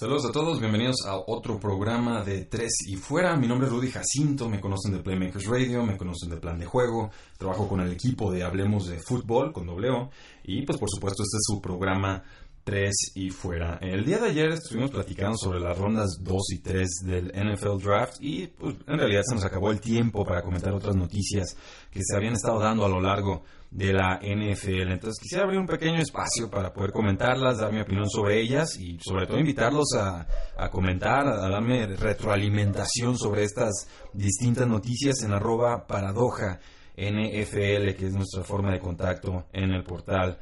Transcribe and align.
Saludos 0.00 0.24
a 0.24 0.32
todos, 0.32 0.58
bienvenidos 0.58 1.04
a 1.06 1.18
otro 1.26 1.60
programa 1.60 2.24
de 2.24 2.46
Tres 2.46 2.72
y 2.88 2.96
Fuera. 2.96 3.36
Mi 3.36 3.46
nombre 3.46 3.66
es 3.66 3.72
Rudy 3.74 3.90
Jacinto, 3.90 4.48
me 4.48 4.58
conocen 4.58 4.92
de 4.92 5.00
Playmakers 5.00 5.44
Radio, 5.44 5.84
me 5.84 5.98
conocen 5.98 6.30
de 6.30 6.38
Plan 6.38 6.58
de 6.58 6.64
Juego, 6.64 7.10
trabajo 7.36 7.68
con 7.68 7.80
el 7.82 7.92
equipo 7.92 8.32
de 8.32 8.42
Hablemos 8.42 8.86
de 8.86 8.98
Fútbol 8.98 9.52
con 9.52 9.66
W 9.66 10.08
y 10.44 10.62
pues 10.62 10.78
por 10.78 10.88
supuesto 10.88 11.22
este 11.22 11.36
es 11.36 11.42
su 11.42 11.60
programa 11.60 12.22
Tres 12.64 13.12
y 13.14 13.30
Fuera. 13.30 13.78
El 13.80 14.04
día 14.04 14.18
de 14.18 14.28
ayer 14.28 14.50
estuvimos 14.50 14.90
platicando 14.90 15.36
sobre 15.36 15.60
las 15.60 15.76
rondas 15.78 16.18
2 16.20 16.42
y 16.52 16.58
3 16.58 16.88
del 17.04 17.26
NFL 17.28 17.82
Draft 17.82 18.16
y 18.20 18.48
pues 18.48 18.76
en 18.86 18.98
realidad 18.98 19.22
se 19.26 19.34
nos 19.34 19.44
acabó 19.44 19.70
el 19.70 19.80
tiempo 19.80 20.24
para 20.24 20.42
comentar 20.42 20.72
otras 20.74 20.94
noticias 20.94 21.56
que 21.90 22.00
se 22.02 22.16
habían 22.16 22.34
estado 22.34 22.60
dando 22.60 22.84
a 22.84 22.88
lo 22.88 23.00
largo 23.00 23.44
de 23.70 23.92
la 23.92 24.20
NFL. 24.22 24.92
Entonces 24.92 25.18
quisiera 25.20 25.44
abrir 25.44 25.58
un 25.58 25.66
pequeño 25.66 26.00
espacio 26.00 26.50
para 26.50 26.72
poder 26.72 26.92
comentarlas, 26.92 27.58
dar 27.58 27.72
mi 27.72 27.80
opinión 27.80 28.08
sobre 28.10 28.40
ellas 28.40 28.76
y 28.78 28.98
sobre 29.00 29.26
todo 29.26 29.38
invitarlos 29.38 29.94
a, 29.96 30.26
comentar, 30.70 31.26
a 31.26 31.48
darme 31.48 31.86
retroalimentación 31.86 33.16
sobre 33.16 33.44
estas 33.44 33.88
distintas 34.12 34.68
noticias 34.68 35.22
en 35.22 35.32
arroba 35.32 35.86
paradoja 35.86 36.60
NFL, 36.96 37.94
que 37.96 38.06
es 38.06 38.12
nuestra 38.12 38.42
forma 38.42 38.72
de 38.72 38.80
contacto 38.80 39.46
en 39.52 39.70
el 39.70 39.84
portal 39.84 40.38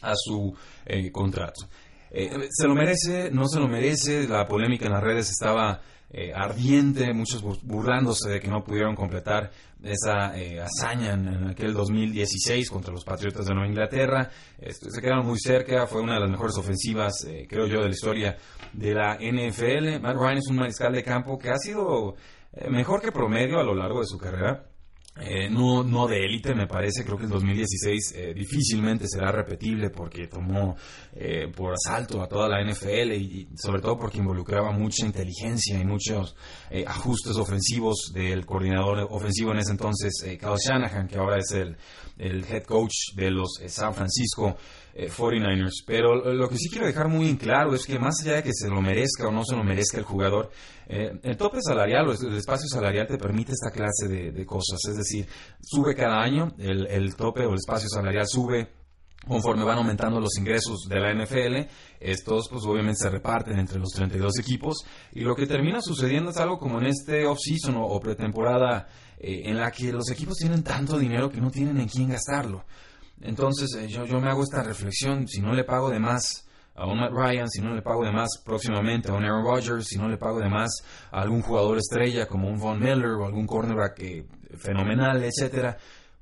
a 0.02 0.13
su 0.16 0.55
contrato. 1.11 1.67
¿Se 2.09 2.67
lo 2.67 2.73
merece? 2.73 3.30
¿No 3.30 3.47
se 3.47 3.59
lo 3.59 3.67
merece? 3.67 4.28
La 4.28 4.47
polémica 4.47 4.88
en 4.88 4.94
las 4.94 5.03
redes 5.03 5.29
estaba 5.29 5.81
eh, 6.19 6.33
ardiente, 6.33 7.13
muchos 7.13 7.44
burlándose 7.61 8.28
de 8.28 8.39
que 8.39 8.47
no 8.47 8.63
pudieron 8.63 8.95
completar 8.95 9.51
esa 9.83 10.35
eh, 10.35 10.59
hazaña 10.59 11.13
en, 11.13 11.47
aquel 11.47 11.75
2016 11.75 12.72
contra 12.72 12.91
los 12.91 13.03
Patriotas 13.03 13.45
de 13.45 13.53
Nueva 13.53 13.69
Inglaterra. 13.69 14.27
Este, 14.57 14.89
se 14.89 15.00
quedaron 15.00 15.27
muy 15.27 15.38
cerca, 15.38 15.85
fue 15.85 16.01
una 16.01 16.16
de 16.16 16.22
las 16.22 16.31
mejores 16.31 16.57
ofensivas, 16.57 17.23
eh, 17.25 17.45
creo 17.47 17.67
yo, 17.67 17.81
de 17.81 17.89
la 17.89 17.91
historia 17.91 18.35
de 18.73 18.95
la 18.95 19.19
NFL. 19.22 20.00
Matt 20.01 20.16
Ryan 20.16 20.38
es 20.38 20.47
un 20.50 20.56
mariscal 20.56 20.91
de 20.91 21.03
campo 21.03 21.38
que 21.38 21.51
ha 21.51 21.57
sido 21.57 22.16
mejor 22.67 23.00
que 23.00 23.11
promedio 23.11 23.59
a 23.59 23.63
lo 23.63 23.75
largo 23.75 24.00
de 24.00 24.07
su 24.07 24.17
carrera. 24.17 24.66
Eh, 25.19 25.50
no, 25.50 25.83
no 25.83 26.07
de 26.07 26.23
élite, 26.23 26.53
me 26.53 26.67
parece. 26.67 27.03
Creo 27.03 27.17
que 27.17 27.23
el 27.23 27.29
2016 27.29 28.13
eh, 28.16 28.33
difícilmente 28.33 29.07
será 29.07 29.31
repetible 29.31 29.89
porque 29.89 30.28
tomó 30.28 30.75
eh, 31.13 31.51
por 31.55 31.73
asalto 31.73 32.22
a 32.22 32.28
toda 32.28 32.47
la 32.47 32.63
NFL 32.63 33.13
y, 33.13 33.50
sobre 33.56 33.81
todo 33.81 33.97
porque 33.97 34.19
involucraba 34.19 34.72
mucha 34.72 35.06
inteligencia 35.06 35.79
y 35.79 35.85
muchos 35.85 36.35
ajustes 36.85 37.38
ofensivos 37.38 38.11
del 38.13 38.45
coordinador 38.45 39.07
ofensivo 39.09 39.51
en 39.51 39.59
ese 39.59 39.72
entonces, 39.72 40.13
Kyle 40.22 40.57
Shanahan, 40.57 41.07
que 41.07 41.17
ahora 41.17 41.38
es 41.39 41.51
el, 41.51 41.77
el 42.17 42.44
head 42.45 42.63
coach 42.63 42.94
de 43.16 43.31
los 43.31 43.59
San 43.67 43.94
Francisco 43.94 44.57
49ers. 45.06 45.84
Pero 45.85 46.34
lo 46.34 46.50
que 46.50 46.58
sí 46.58 46.69
quiero 46.69 46.88
dejar 46.88 47.08
muy 47.08 47.30
en 47.30 47.38
claro 47.38 47.74
es 47.74 47.85
que 47.85 48.00
más 48.00 48.16
allá 48.22 48.38
de 48.38 48.44
que 48.44 48.53
se 48.53 48.69
lo 48.69 48.81
merezca 48.81 49.28
o 49.28 49.31
no 49.31 49.44
se 49.46 49.56
lo 49.56 49.63
merezca 49.63 49.97
el 49.97 50.03
jugador, 50.03 50.50
eh, 50.88 51.19
el 51.24 51.38
tope 51.38 51.59
salarial 51.62 52.08
o 52.08 52.12
el 52.12 52.38
espacio 52.38 52.68
salarial 52.68 53.07
te 53.07 53.18
permite 53.18 53.52
esta 53.52 53.72
clase 53.72 54.07
de, 54.07 54.46
cosas. 54.46 54.80
Es 54.90 54.97
decir, 54.97 55.28
sube 55.62 55.96
cada 55.96 56.22
año, 56.22 56.53
el, 56.57 56.88
el 56.88 57.16
tope 57.16 57.46
o 57.46 57.50
el 57.50 57.57
espacio 57.57 57.90
salarial 57.90 58.25
sube 58.28 58.69
conforme 59.28 59.63
van 59.63 59.78
aumentando 59.78 60.19
los 60.19 60.38
ingresos 60.38 60.88
de 60.88 61.00
la 61.00 61.13
NFL, 61.13 61.69
estos 62.00 62.47
pues 62.50 62.63
obviamente 62.66 63.00
se 63.02 63.09
reparten 63.09 63.59
entre 63.59 63.80
los 63.80 63.90
32 63.90 64.40
equipos 64.40 64.86
y 65.12 65.22
lo 65.22 65.36
que 65.36 65.46
termina 65.46 65.81
sucediendo 65.81 66.31
es 66.31 66.38
algo 66.38 66.57
como 66.57 66.80
en 66.80 66.88
este 66.88 67.25
off-season 67.25 67.75
o, 67.78 68.00
pretemporada 68.00 68.88
eh, 69.19 69.41
en 69.46 69.57
la 69.57 69.72
que 69.72 69.91
los 69.91 70.09
equipos 70.12 70.38
tienen 70.38 70.63
tanto 70.63 70.97
dinero 70.97 71.30
que 71.30 71.41
no 71.41 71.52
tienen 71.52 71.78
en 71.80 71.88
quién 71.88 72.09
gastarlo. 72.09 72.63
Entonces 73.22 73.73
eh, 73.75 73.88
yo, 73.88 74.05
yo 74.05 74.19
me 74.19 74.29
hago 74.29 74.44
esta 74.44 74.63
reflexión, 74.63 75.28
si 75.28 75.41
no 75.41 75.53
le 75.53 75.63
pago 75.63 75.89
de 75.89 76.00
más 76.00 76.47
a 76.75 76.85
un 76.85 77.00
Matt 77.00 77.11
Ryan, 77.11 77.50
si 77.50 77.61
no 77.61 77.73
le 77.73 77.81
pago 77.81 78.03
de 78.05 78.11
más 78.11 78.29
próximamente 78.45 79.09
a 79.09 79.16
un 79.16 79.23
Aaron 79.23 79.44
Rodgers, 79.44 79.88
si 79.88 79.97
no 79.97 80.07
le 80.07 80.17
pago 80.17 80.39
de 80.39 80.50
más 80.50 80.69
a 81.11 81.22
algún 81.22 81.41
jugador 81.41 81.77
estrella 81.79 82.27
como 82.27 82.47
un 82.47 82.59
Von 82.59 82.79
Miller 82.79 83.13
o 83.19 83.25
algún 83.25 83.47
cornerback 83.47 84.00
eh, 84.00 84.25
fenomenal, 84.56 85.23
etcétera, 85.23 85.75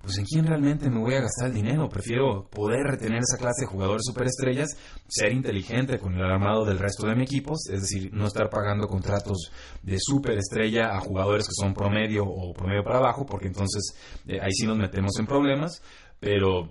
pues 0.05 0.17
en 0.19 0.25
quién 0.25 0.45
realmente 0.45 0.89
me 0.89 0.99
voy 0.99 1.15
a 1.15 1.21
gastar 1.21 1.47
el 1.47 1.55
dinero. 1.55 1.89
Prefiero 1.89 2.47
poder 2.49 2.83
retener 2.83 3.19
esa 3.19 3.37
clase 3.37 3.61
de 3.61 3.67
jugadores 3.67 4.03
superestrellas, 4.05 4.69
ser 5.07 5.33
inteligente 5.33 5.99
con 5.99 6.13
el 6.13 6.23
armado 6.23 6.63
del 6.63 6.79
resto 6.79 7.07
de 7.07 7.15
mi 7.15 7.23
equipo, 7.23 7.53
es 7.53 7.81
decir, 7.81 8.13
no 8.13 8.27
estar 8.27 8.49
pagando 8.49 8.87
contratos 8.87 9.51
de 9.81 9.97
superestrella 9.99 10.95
a 10.95 11.01
jugadores 11.01 11.47
que 11.47 11.53
son 11.59 11.73
promedio 11.73 12.23
o 12.23 12.53
promedio 12.53 12.83
para 12.83 12.99
abajo, 12.99 13.25
porque 13.25 13.47
entonces 13.47 13.95
eh, 14.27 14.39
ahí 14.41 14.51
sí 14.51 14.65
nos 14.65 14.77
metemos 14.77 15.19
en 15.19 15.25
problemas, 15.25 15.81
pero 16.19 16.69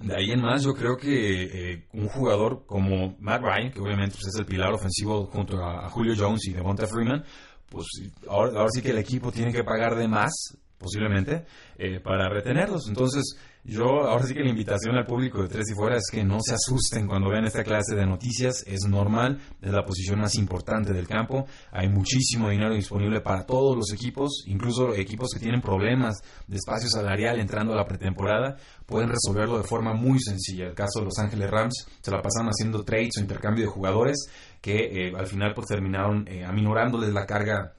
de 0.00 0.16
ahí 0.16 0.30
en 0.30 0.40
más, 0.40 0.62
yo 0.62 0.72
creo 0.74 0.96
que 0.96 1.72
eh, 1.72 1.86
un 1.92 2.08
jugador 2.08 2.64
como 2.66 3.16
Matt 3.20 3.42
Ryan, 3.42 3.70
que 3.70 3.80
obviamente 3.80 4.16
pues, 4.16 4.28
es 4.28 4.40
el 4.40 4.46
pilar 4.46 4.72
ofensivo 4.72 5.26
junto 5.26 5.62
a, 5.62 5.88
Julio 5.90 6.14
Jones 6.16 6.46
y 6.46 6.52
Devonta 6.52 6.86
Freeman, 6.86 7.22
pues 7.68 7.86
ahora, 8.28 8.58
ahora, 8.58 8.70
sí 8.70 8.80
que 8.80 8.90
el 8.90 8.98
equipo 8.98 9.30
tiene 9.30 9.52
que 9.52 9.62
pagar 9.62 9.94
de 9.96 10.08
más, 10.08 10.32
posiblemente, 10.80 11.44
eh, 11.76 12.00
para 12.00 12.28
retenerlos. 12.30 12.88
Entonces, 12.88 13.36
yo 13.62 13.84
ahora 13.84 14.24
sí 14.24 14.32
que 14.32 14.42
la 14.42 14.48
invitación 14.48 14.96
al 14.96 15.04
público 15.04 15.42
de 15.42 15.48
Tres 15.48 15.70
y 15.70 15.74
Fuera 15.74 15.96
es 15.96 16.08
que 16.10 16.24
no 16.24 16.38
se 16.40 16.54
asusten 16.54 17.06
cuando 17.06 17.28
vean 17.28 17.44
esta 17.44 17.62
clase 17.62 17.94
de 17.94 18.06
noticias. 18.06 18.64
Es 18.66 18.88
normal, 18.88 19.38
es 19.60 19.70
la 19.70 19.84
posición 19.84 20.20
más 20.20 20.34
importante 20.36 20.94
del 20.94 21.06
campo. 21.06 21.44
Hay 21.70 21.90
muchísimo 21.90 22.48
dinero 22.48 22.74
disponible 22.74 23.20
para 23.20 23.44
todos 23.44 23.76
los 23.76 23.92
equipos, 23.92 24.44
incluso 24.46 24.94
equipos 24.94 25.28
que 25.34 25.40
tienen 25.40 25.60
problemas 25.60 26.22
de 26.46 26.56
espacio 26.56 26.88
salarial 26.88 27.38
entrando 27.38 27.74
a 27.74 27.76
la 27.76 27.84
pretemporada, 27.84 28.56
pueden 28.86 29.10
resolverlo 29.10 29.58
de 29.58 29.64
forma 29.64 29.92
muy 29.92 30.18
sencilla. 30.18 30.66
El 30.66 30.74
caso 30.74 31.00
de 31.00 31.04
Los 31.04 31.18
Ángeles 31.18 31.50
Rams 31.50 31.86
se 32.00 32.10
la 32.10 32.22
pasaron 32.22 32.48
haciendo 32.48 32.82
trades 32.82 33.18
o 33.18 33.20
intercambio 33.20 33.66
de 33.66 33.70
jugadores 33.70 34.26
que 34.62 35.08
eh, 35.08 35.12
al 35.14 35.26
final 35.26 35.52
pues 35.54 35.66
terminaron 35.66 36.26
eh, 36.26 36.44
aminorándoles 36.44 37.12
la 37.12 37.26
carga 37.26 37.74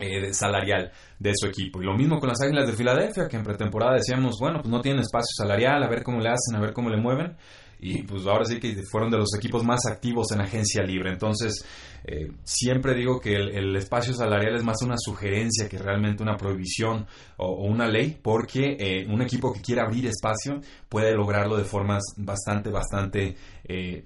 eh, 0.00 0.32
salarial 0.32 0.92
de 1.18 1.32
su 1.34 1.48
equipo. 1.48 1.82
Y 1.82 1.84
lo 1.84 1.96
mismo 1.96 2.20
con 2.20 2.28
las 2.28 2.40
Águilas 2.40 2.68
de 2.68 2.76
Filadelfia, 2.76 3.26
que 3.26 3.36
en 3.36 3.42
pretemporada 3.42 3.94
decíamos, 3.94 4.36
bueno, 4.38 4.60
pues 4.60 4.70
no 4.70 4.80
tienen 4.80 5.00
espacio 5.00 5.32
salarial, 5.36 5.82
a 5.82 5.88
ver 5.88 6.04
cómo 6.04 6.20
le 6.20 6.28
hacen, 6.28 6.54
a 6.54 6.60
ver 6.60 6.72
cómo 6.72 6.88
le 6.88 6.98
mueven. 6.98 7.36
Y 7.80 8.02
pues 8.04 8.24
ahora 8.26 8.44
sí 8.44 8.60
que 8.60 8.76
fueron 8.90 9.10
de 9.10 9.18
los 9.18 9.34
equipos 9.36 9.64
más 9.64 9.86
activos 9.86 10.30
en 10.32 10.40
agencia 10.40 10.84
libre. 10.84 11.10
Entonces, 11.10 11.64
eh, 12.04 12.30
siempre 12.44 12.94
digo 12.94 13.18
que 13.18 13.34
el, 13.34 13.74
espacio 13.74 14.14
salarial 14.14 14.54
es 14.54 14.62
más 14.62 14.82
una 14.82 14.96
sugerencia 14.98 15.68
que 15.68 15.78
realmente 15.78 16.22
una 16.22 16.36
prohibición 16.36 17.06
o, 17.36 17.64
una 17.64 17.88
ley, 17.88 18.18
porque 18.22 18.76
eh, 18.78 19.06
un 19.08 19.20
equipo 19.22 19.52
que 19.52 19.60
quiera 19.60 19.82
abrir 19.82 20.06
espacio 20.06 20.60
puede 20.88 21.12
lograrlo 21.12 21.56
de 21.56 21.64
formas 21.64 22.04
bastante, 22.16 22.70
bastante 22.70 23.36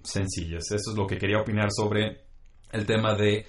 sencillas. 0.02 0.64
Eso 0.70 0.90
es 0.90 0.96
lo 0.96 1.06
que 1.06 1.18
quería 1.18 1.40
opinar 1.40 1.68
sobre 1.70 2.22
el 2.72 2.86
tema 2.86 3.14
de 3.14 3.44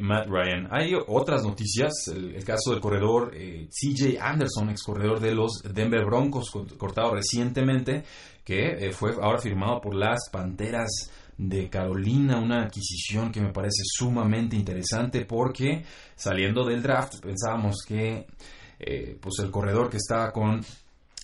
Matt 0.00 0.26
Ryan. 0.28 0.68
Hay 0.70 0.94
otras 0.94 1.42
noticias, 1.42 1.92
el, 2.08 2.42
caso 2.44 2.70
del 2.70 2.80
corredor 2.80 3.32
CJ 3.32 4.18
Anderson, 4.18 4.70
ex 4.70 4.82
corredor 4.82 5.20
de 5.20 5.34
los 5.34 5.62
Denver 5.62 6.06
Broncos, 6.06 6.50
cortado 6.78 7.14
recientemente, 7.14 8.02
que 8.44 8.90
fue 8.92 9.12
ahora 9.20 9.38
firmado 9.38 9.80
por 9.80 9.94
las 9.94 10.30
Panteras 10.32 11.10
de 11.36 11.68
Carolina, 11.68 12.40
una 12.40 12.62
adquisición 12.62 13.30
que 13.30 13.40
me 13.40 13.52
parece 13.52 13.82
sumamente 13.84 14.56
interesante 14.56 15.24
porque 15.26 15.84
saliendo 16.16 16.64
del 16.64 16.82
draft 16.82 17.20
pensábamos 17.20 17.84
que 17.86 18.26
pues 19.20 19.38
el 19.40 19.50
corredor 19.50 19.90
que 19.90 19.98
estaba 19.98 20.32
con 20.32 20.64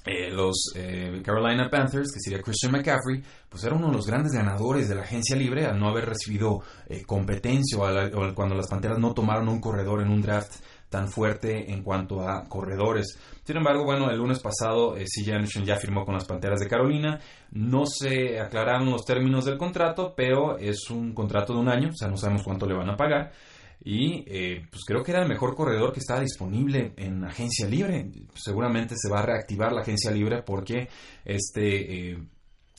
eh, 0.06 0.30
los 0.30 0.72
eh, 0.74 1.22
Carolina 1.24 1.70
Panthers, 1.70 2.12
que 2.12 2.20
sería 2.20 2.42
Christian 2.42 2.72
McCaffrey, 2.72 3.22
pues 3.48 3.64
era 3.64 3.74
uno 3.74 3.86
de 3.86 3.94
los 3.94 4.06
grandes 4.06 4.32
ganadores 4.32 4.88
de 4.88 4.94
la 4.94 5.02
agencia 5.02 5.34
libre 5.34 5.64
al 5.64 5.78
no 5.78 5.88
haber 5.88 6.04
recibido 6.04 6.60
eh, 6.88 7.04
competencia 7.06 7.78
o, 7.78 8.34
cuando 8.34 8.54
las 8.54 8.68
Panteras 8.68 8.98
no 8.98 9.14
tomaron 9.14 9.48
un 9.48 9.60
corredor 9.60 10.02
en 10.02 10.10
un 10.10 10.20
draft 10.20 10.56
tan 10.90 11.08
fuerte 11.08 11.72
en 11.72 11.82
cuanto 11.82 12.20
a 12.20 12.44
corredores. 12.48 13.18
Sin 13.44 13.56
embargo, 13.56 13.84
bueno, 13.84 14.10
el 14.10 14.18
lunes 14.18 14.40
pasado 14.40 14.94
CJ 14.94 15.32
Anderson 15.32 15.64
ya 15.64 15.76
firmó 15.76 16.04
con 16.04 16.14
las 16.14 16.26
Panteras 16.26 16.60
de 16.60 16.68
Carolina. 16.68 17.18
No 17.50 17.86
se 17.86 18.38
aclararon 18.38 18.90
los 18.90 19.04
términos 19.04 19.46
del 19.46 19.56
contrato, 19.56 20.12
pero 20.14 20.58
es 20.58 20.90
un 20.90 21.14
contrato 21.14 21.54
de 21.54 21.60
un 21.60 21.68
año, 21.68 21.88
o 21.88 21.96
sea, 21.96 22.08
no 22.08 22.16
sabemos 22.16 22.42
cuánto 22.42 22.66
le 22.66 22.74
van 22.74 22.90
a 22.90 22.96
pagar 22.96 23.32
y 23.82 24.24
eh, 24.26 24.66
pues 24.70 24.84
creo 24.86 25.02
que 25.02 25.12
era 25.12 25.22
el 25.22 25.28
mejor 25.28 25.54
corredor 25.54 25.92
que 25.92 26.00
estaba 26.00 26.20
disponible 26.20 26.92
en 26.96 27.24
agencia 27.24 27.66
libre. 27.68 28.10
Seguramente 28.34 28.94
se 28.96 29.10
va 29.10 29.20
a 29.20 29.26
reactivar 29.26 29.72
la 29.72 29.82
agencia 29.82 30.10
libre 30.10 30.42
porque 30.42 30.88
este, 31.24 32.10
eh, 32.12 32.18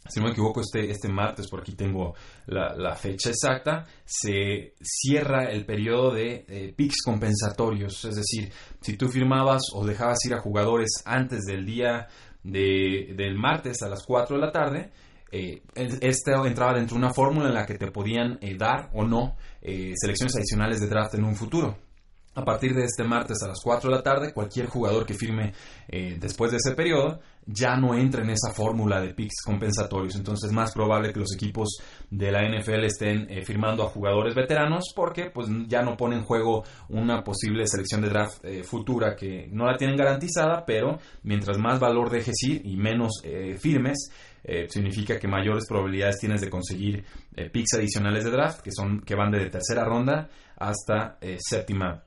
si 0.08 0.20
no 0.20 0.28
me 0.28 0.32
equivoco, 0.32 0.62
este, 0.62 0.90
este 0.90 1.08
martes, 1.08 1.48
por 1.48 1.62
aquí 1.62 1.74
tengo 1.74 2.14
la, 2.48 2.96
fecha 2.96 3.30
exacta, 3.30 3.86
se 4.04 4.76
cierra 4.82 5.52
el 5.52 5.66
periodo 5.66 6.14
de 6.14 6.46
eh, 6.48 6.76
compensatorios. 7.04 8.06
Es 8.06 8.16
decir, 8.16 8.52
si 8.82 8.98
tú 8.98 9.08
firmabas 9.08 9.64
o 9.74 9.86
dejabas 9.86 10.24
ir 10.26 10.34
a 10.34 10.42
jugadores 10.42 10.90
antes 11.06 11.42
del 11.46 11.66
día 11.66 12.08
de, 12.44 13.14
del 13.16 13.36
martes 13.36 13.82
a 13.82 13.90
las 13.90 14.04
4 14.04 14.36
de 14.36 14.42
la 14.42 14.52
tarde, 14.52 14.92
eh, 15.36 15.62
este 15.76 16.32
entraba 16.32 16.74
dentro 16.74 16.96
de 16.96 17.04
una 17.04 17.14
fórmula 17.14 17.50
en 17.50 17.54
la 17.54 17.66
que 17.66 17.78
te 17.78 17.92
podían 17.92 18.38
eh, 18.42 18.56
dar 18.58 18.90
o 18.94 19.04
no 19.04 19.36
eh, 19.62 19.92
selecciones 19.96 20.34
adicionales 20.38 20.80
de 20.80 20.88
draft 20.88 21.16
en 21.16 21.26
un 21.26 21.36
futuro. 21.36 21.78
A 22.36 22.46
partir 22.46 22.74
de 22.74 22.86
este 22.86 23.04
martes 23.04 23.44
a 23.44 23.48
las 23.48 23.60
4 23.62 23.90
de 23.90 23.96
la 23.96 24.02
tarde, 24.02 24.34
cualquier 24.34 24.68
jugador 24.68 25.06
que 25.06 25.14
firme 25.14 25.54
después 25.88 26.52
de 26.52 26.58
ese 26.58 26.76
periodo 26.76 27.22
ya 27.46 27.76
no 27.76 27.96
entra 27.96 28.24
en 28.24 28.32
esa 28.32 28.54
fórmula 28.54 29.02
de 29.02 29.14
picks 29.14 29.42
compensatorios. 29.44 30.16
Entonces 30.16 30.50
es 30.50 30.56
más 30.56 30.72
probable 30.74 31.14
que 31.14 31.20
los 31.20 31.34
equipos 31.34 31.78
de 32.10 32.32
la 32.32 32.42
NFL 32.48 32.84
estén 32.86 33.28
firmando 33.46 33.84
a 33.84 33.90
jugadores 33.90 34.34
veteranos 34.34 34.92
porque 34.96 35.30
pues, 35.30 35.48
ya 35.68 35.82
no 35.82 35.96
pone 35.96 36.16
en 36.16 36.24
juego 36.24 36.64
una 36.90 37.24
posible 37.24 37.68
selección 37.68 38.02
de 38.02 38.10
draft 38.10 38.44
futura 38.64 39.16
que 39.16 39.48
no 39.52 39.66
la 39.66 39.78
tienen 39.78 39.96
garantizada, 39.96 40.66
pero 40.66 41.00
mientras 41.24 41.58
más 41.58 41.80
valor 41.80 42.10
dejes 42.10 42.36
ir 42.44 42.62
y 42.66 42.78
menos 42.78 43.22
firmes, 43.60 44.10
eh, 44.48 44.68
significa 44.70 45.18
que 45.18 45.28
mayores 45.28 45.66
probabilidades 45.68 46.20
tienes 46.20 46.40
de 46.40 46.52
conseguir 46.52 47.04
eh, 47.36 47.50
picks 47.50 47.74
adicionales 47.74 48.24
de 48.24 48.30
draft, 48.30 48.62
que, 48.62 48.70
son, 48.72 49.02
que 49.02 49.16
van 49.16 49.32
de 49.32 49.50
tercera 49.50 49.84
ronda 49.84 50.30
hasta 50.58 51.18
eh, 51.20 51.38
séptima 51.40 52.04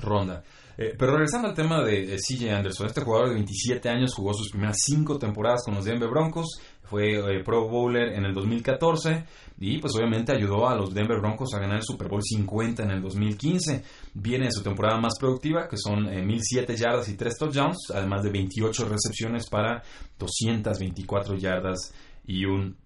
ronda. 0.00 0.42
Pero 0.76 1.12
regresando 1.12 1.48
al 1.48 1.54
tema 1.54 1.82
de 1.82 2.16
CJ 2.16 2.50
Anderson, 2.50 2.86
este 2.86 3.00
jugador 3.00 3.28
de 3.28 3.34
27 3.34 3.88
años 3.88 4.14
jugó 4.14 4.34
sus 4.34 4.50
primeras 4.50 4.76
5 4.84 5.18
temporadas 5.18 5.62
con 5.64 5.74
los 5.74 5.84
Denver 5.84 6.10
Broncos, 6.10 6.60
fue 6.86 7.42
Pro 7.44 7.68
Bowler 7.68 8.14
en 8.14 8.24
el 8.24 8.34
2014 8.34 9.24
y 9.58 9.78
pues 9.78 9.94
obviamente 9.96 10.32
ayudó 10.32 10.68
a 10.68 10.76
los 10.76 10.94
Denver 10.94 11.18
Broncos 11.18 11.52
a 11.54 11.58
ganar 11.58 11.78
el 11.78 11.82
Super 11.82 12.08
Bowl 12.08 12.22
50 12.22 12.84
en 12.84 12.90
el 12.90 13.02
2015. 13.02 13.82
Viene 14.14 14.46
de 14.46 14.52
su 14.52 14.62
temporada 14.62 15.00
más 15.00 15.14
productiva, 15.18 15.68
que 15.68 15.76
son 15.76 16.04
1007 16.04 16.72
eh, 16.72 16.76
yardas 16.76 17.08
y 17.08 17.16
3 17.16 17.34
touchdowns, 17.36 17.90
además 17.92 18.22
de 18.22 18.30
28 18.30 18.88
recepciones 18.88 19.48
para 19.48 19.82
224 20.18 21.36
yardas 21.36 21.92
y 22.24 22.44
un 22.44 22.76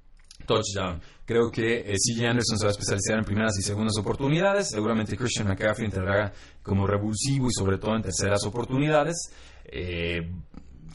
touchdown. 0.47 1.01
Creo 1.25 1.51
que 1.51 1.81
eh, 1.81 1.95
CJ 1.95 2.27
Anderson 2.27 2.59
se 2.59 2.65
va 2.65 2.71
a 2.71 2.73
especializar 2.73 3.19
en 3.19 3.25
primeras 3.25 3.59
y 3.59 3.63
segundas 3.63 3.97
oportunidades. 3.99 4.71
Seguramente 4.71 5.17
Christian 5.17 5.49
McCaffrey 5.49 5.87
entrará 5.87 6.33
como 6.63 6.87
revulsivo 6.87 7.49
y 7.49 7.53
sobre 7.53 7.79
todo 7.79 7.97
en 7.97 8.03
terceras 8.03 8.45
oportunidades. 8.45 9.31
Eh, 9.65 10.29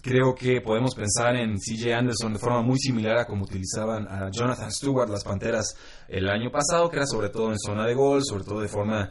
Creo 0.05 0.35
que 0.35 0.61
podemos 0.61 0.93
pensar 0.93 1.35
en 1.35 1.55
CJ 1.57 1.91
Anderson 1.95 2.33
de 2.33 2.37
forma 2.37 2.61
muy 2.61 2.77
similar 2.77 3.17
a 3.17 3.25
como 3.25 3.43
utilizaban 3.43 4.07
a 4.07 4.29
Jonathan 4.29 4.71
Stewart 4.71 5.09
las 5.09 5.23
Panteras 5.23 5.75
el 6.07 6.29
año 6.29 6.51
pasado, 6.51 6.91
que 6.91 6.97
era 6.97 7.07
sobre 7.07 7.29
todo 7.29 7.51
en 7.51 7.57
zona 7.57 7.87
de 7.87 7.95
gol, 7.95 8.21
sobre 8.23 8.43
todo 8.43 8.61
de 8.61 8.67
forma 8.67 9.09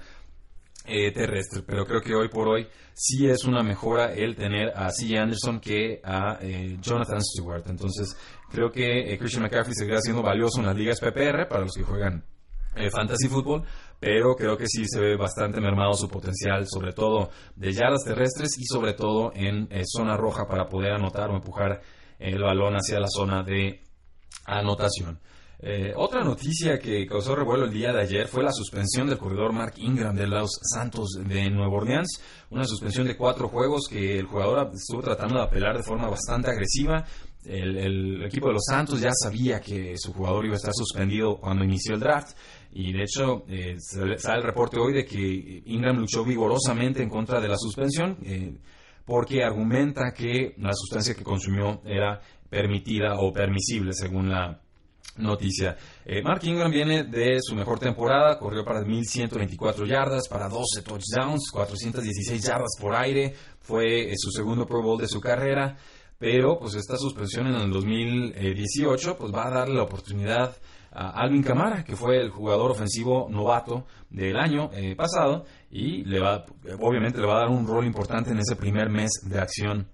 eh, 0.85 1.13
terrestre. 1.13 1.63
Pero 1.67 1.85
creo 1.87 2.01
que 2.01 2.15
hoy 2.15 2.29
por 2.29 2.49
hoy 2.49 2.67
sí 2.93 3.27
es 3.27 3.45
una 3.45 3.63
mejora 3.63 4.13
el 4.13 4.37
tener 4.37 4.73
a 4.77 4.89
CJ 4.89 5.19
Anderson 5.19 5.61
que 5.61 6.01
a 6.05 6.39
eh, 6.41 6.77
Jonathan 6.81 7.23
Stewart. 7.23 7.67
Entonces 7.69 8.17
creo 8.51 8.71
que 8.71 9.13
eh, 9.13 9.19
Christian 9.19 9.43
McCaffrey 9.43 9.75
seguirá 9.75 10.01
siendo 10.01 10.23
valioso 10.23 10.61
en 10.61 10.67
las 10.67 10.77
ligas 10.77 11.01
PPR 11.01 11.49
para 11.49 11.63
los 11.63 11.75
que 11.75 11.83
juegan 11.83 12.25
fantasy 12.91 13.29
fútbol, 13.29 13.63
pero 14.01 14.35
creo 14.35 14.57
que 14.57 14.67
sí 14.67 14.85
se 14.87 15.01
ve 15.01 15.17
bastante 15.17 15.61
mermado 15.61 15.95
su 15.95 16.09
potencial, 16.09 16.67
sobre 16.67 16.93
todo 16.93 17.31
de 17.57 17.73
yardas 17.73 18.05
terrestres 18.05 18.59
y 18.59 18.65
sobre 18.65 18.95
todo 18.95 19.33
en 19.35 19.69
eh, 19.71 19.83
zona 19.85 20.17
roja 20.17 20.47
para 20.47 20.67
poder 20.69 20.93
anotar 20.93 21.31
o 21.31 21.37
empujar 21.37 21.81
el 22.19 22.43
balón 22.43 22.75
hacia 22.75 23.01
la 23.01 23.09
zona 23.09 23.43
de 23.43 23.81
anotación. 24.47 25.21
Eh, 25.67 25.95
otra 25.97 26.23
noticia 26.23 26.79
que 26.79 27.07
causó 27.07 27.35
revuelo 27.35 27.65
el 27.65 27.73
día 27.73 27.91
de 27.91 28.03
ayer 28.03 28.29
fue 28.29 28.43
la 28.43 28.53
suspensión 28.53 29.07
del 29.09 29.17
corredor 29.17 29.51
Mark 29.55 29.73
Ingram 29.79 30.15
de 30.15 30.27
los 30.27 30.61
Santos 30.61 31.19
de 31.27 31.49
Nueva 31.49 31.75
Orleans. 31.79 32.21
Una 32.51 32.65
suspensión 32.65 33.07
de 33.07 33.17
cuatro 33.17 33.49
juegos 33.49 33.89
que 33.89 34.19
el 34.19 34.27
jugador 34.27 34.71
estuvo 34.75 35.01
tratando 35.01 35.37
de 35.37 35.45
apelar 35.45 35.79
de 35.79 35.83
forma 35.83 36.11
bastante 36.11 36.51
agresiva. 36.51 37.07
El, 37.47 38.23
equipo 38.25 38.49
de 38.49 38.55
los 38.55 38.65
Santos 38.69 39.01
ya 39.01 39.13
sabía 39.15 39.59
que 39.59 39.97
su 39.97 40.13
jugador 40.13 40.45
iba 40.45 40.53
a 40.53 40.59
estar 40.59 40.75
suspendido 40.75 41.39
cuando 41.39 41.65
inició 41.65 41.95
el 41.95 42.01
draft. 42.01 42.37
Y 42.75 42.93
de 42.93 43.03
hecho, 43.03 43.47
eh, 43.49 43.77
sale 43.79 44.41
el 44.41 44.43
reporte 44.43 44.79
hoy 44.79 44.93
de 44.93 45.07
que 45.07 45.63
Ingram 45.65 45.97
luchó 45.97 46.27
vigorosamente 46.27 47.03
en 47.03 47.09
contra 47.09 47.41
de 47.41 47.49
la 47.49 47.57
suspensión. 47.57 48.19
Eh, 48.23 48.55
porque 49.07 49.43
argumenta 49.43 50.13
que 50.13 50.55
la 50.59 50.75
sustancia 50.75 51.15
que 51.15 51.25
consumió 51.25 51.81
era 51.87 52.21
permitida 52.51 53.15
o 53.19 53.33
permisible 53.33 53.95
según 53.95 54.29
la 54.29 54.61
noticia. 55.17 55.77
Eh, 56.05 56.23
Mark 56.23 56.41
Ingram 56.45 56.71
viene 56.71 57.05
de 57.05 57.39
su 57.41 57.55
mejor 57.55 57.79
temporada, 57.79 58.39
corrió 58.39 58.65
para 58.65 58.81
1.124 58.83 59.87
yardas, 59.87 60.29
para 60.29 60.49
12 60.49 60.83
touchdowns, 60.83 61.51
416 61.53 62.43
yardas 62.43 62.73
por 62.81 62.95
aire, 62.95 63.35
fue 63.61 64.11
eh, 64.11 64.15
su 64.17 64.31
segundo 64.31 64.67
Pro 64.67 64.83
Bowl 64.83 65.01
de 65.01 65.09
su 65.09 65.21
carrera, 65.21 65.77
pero 66.19 66.59
pues 66.59 66.75
esta 66.75 66.97
suspensión 66.97 67.47
en 67.49 67.55
el 67.55 67.71
2018 67.71 69.17
pues 69.17 69.33
va 69.33 69.47
a 69.47 69.51
darle 69.51 69.77
la 69.77 69.85
oportunidad 69.85 70.57
a 70.91 71.11
Alvin 71.21 71.43
Camara, 71.43 71.83
que 71.83 71.97
fue 71.97 72.21
el 72.21 72.31
jugador 72.31 72.71
ofensivo 72.71 73.29
novato 73.29 73.87
del 74.11 74.37
año 74.37 74.71
eh, 74.73 74.95
pasado, 74.95 75.45
y 75.71 76.05
le 76.05 76.21
va, 76.21 76.45
obviamente 76.81 77.19
le 77.19 77.27
va 77.27 77.37
a 77.37 77.41
dar 77.41 77.49
un 77.49 77.67
rol 77.67 77.85
importante 77.85 78.31
en 78.31 78.39
ese 78.39 78.55
primer 78.55 78.89
mes 78.91 79.11
de 79.25 79.41
acción 79.41 79.89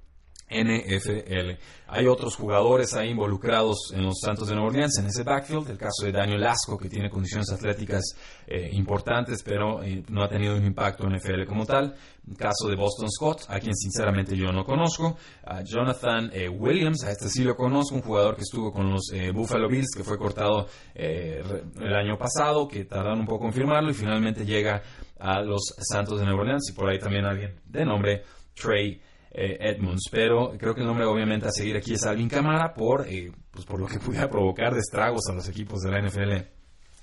NFL. 0.51 1.59
Hay 1.87 2.07
otros 2.07 2.37
jugadores 2.37 2.95
ahí 2.95 3.11
involucrados 3.11 3.93
en 3.95 4.05
los 4.05 4.21
Santos 4.21 4.49
de 4.49 4.55
Nueva 4.55 4.69
Orleans, 4.69 4.99
en 4.99 5.07
ese 5.07 5.23
backfield. 5.23 5.71
El 5.71 5.79
caso 5.79 6.05
de 6.05 6.13
Daniel 6.13 6.41
Lasco, 6.41 6.77
que 6.77 6.89
tiene 6.89 7.09
condiciones 7.09 7.51
atléticas 7.51 8.15
eh, 8.47 8.69
importantes, 8.73 9.43
pero 9.43 9.83
eh, 9.83 10.05
no 10.09 10.23
ha 10.23 10.29
tenido 10.29 10.57
un 10.57 10.65
impacto 10.65 11.05
en 11.07 11.17
NFL 11.17 11.45
como 11.47 11.67
tal. 11.67 11.95
El 12.29 12.37
caso 12.37 12.69
de 12.69 12.77
Boston 12.77 13.11
Scott, 13.11 13.43
a 13.49 13.59
quien 13.59 13.75
sinceramente 13.75 14.37
yo 14.37 14.53
no 14.53 14.65
conozco. 14.65 15.17
A 15.45 15.63
Jonathan 15.63 16.31
eh, 16.33 16.49
Williams, 16.49 17.05
a 17.05 17.11
este 17.13 17.29
sí 17.29 17.43
lo 17.45 17.57
conozco, 17.57 17.95
un 17.95 18.03
jugador 18.03 18.37
que 18.37 18.43
estuvo 18.43 18.73
con 18.73 18.91
los 18.91 19.13
Buffalo 19.33 19.69
Bills, 19.69 19.95
que 19.97 20.05
fue 20.05 20.19
cortado 20.19 20.69
el 20.95 21.95
año 21.95 22.19
pasado, 22.19 22.69
que 22.69 22.85
tardaron 22.85 23.21
un 23.21 23.27
poco 23.27 23.47
en 23.47 23.53
firmarlo 23.53 23.91
y 23.91 23.95
finalmente 23.95 24.45
llega 24.45 24.83
a 25.19 25.41
los 25.41 25.75
Santos 25.79 26.19
de 26.19 26.27
Nueva 26.27 26.43
Orleans. 26.43 26.71
Y 26.71 26.73
por 26.73 26.89
ahí 26.89 26.99
también 26.99 27.25
alguien 27.25 27.61
de 27.67 27.85
nombre 27.85 28.23
Trey 28.55 29.01
eh, 29.33 29.59
Edmonds. 29.61 30.09
Pero 30.11 30.53
creo 30.59 30.75
que 30.75 30.81
el 30.81 30.87
nombre 30.87 31.07
obviamente 31.07 31.47
a 31.47 31.53
seguir 31.53 31.77
aquí 31.77 31.95
es 31.95 32.05
Alvin 32.05 32.29
Camara 32.29 32.75
por, 32.75 33.07
eh, 33.09 33.31
pues 33.51 33.65
por 33.65 33.79
lo 33.79 33.87
que 33.87 34.01
pudiera 34.01 34.29
provocar 34.29 34.73
de 34.75 34.81
estragos 34.81 35.23
a 35.31 35.33
los 35.33 35.49
equipos 35.49 35.83
de 35.83 35.91
la 35.91 36.01
NFL 36.01 36.33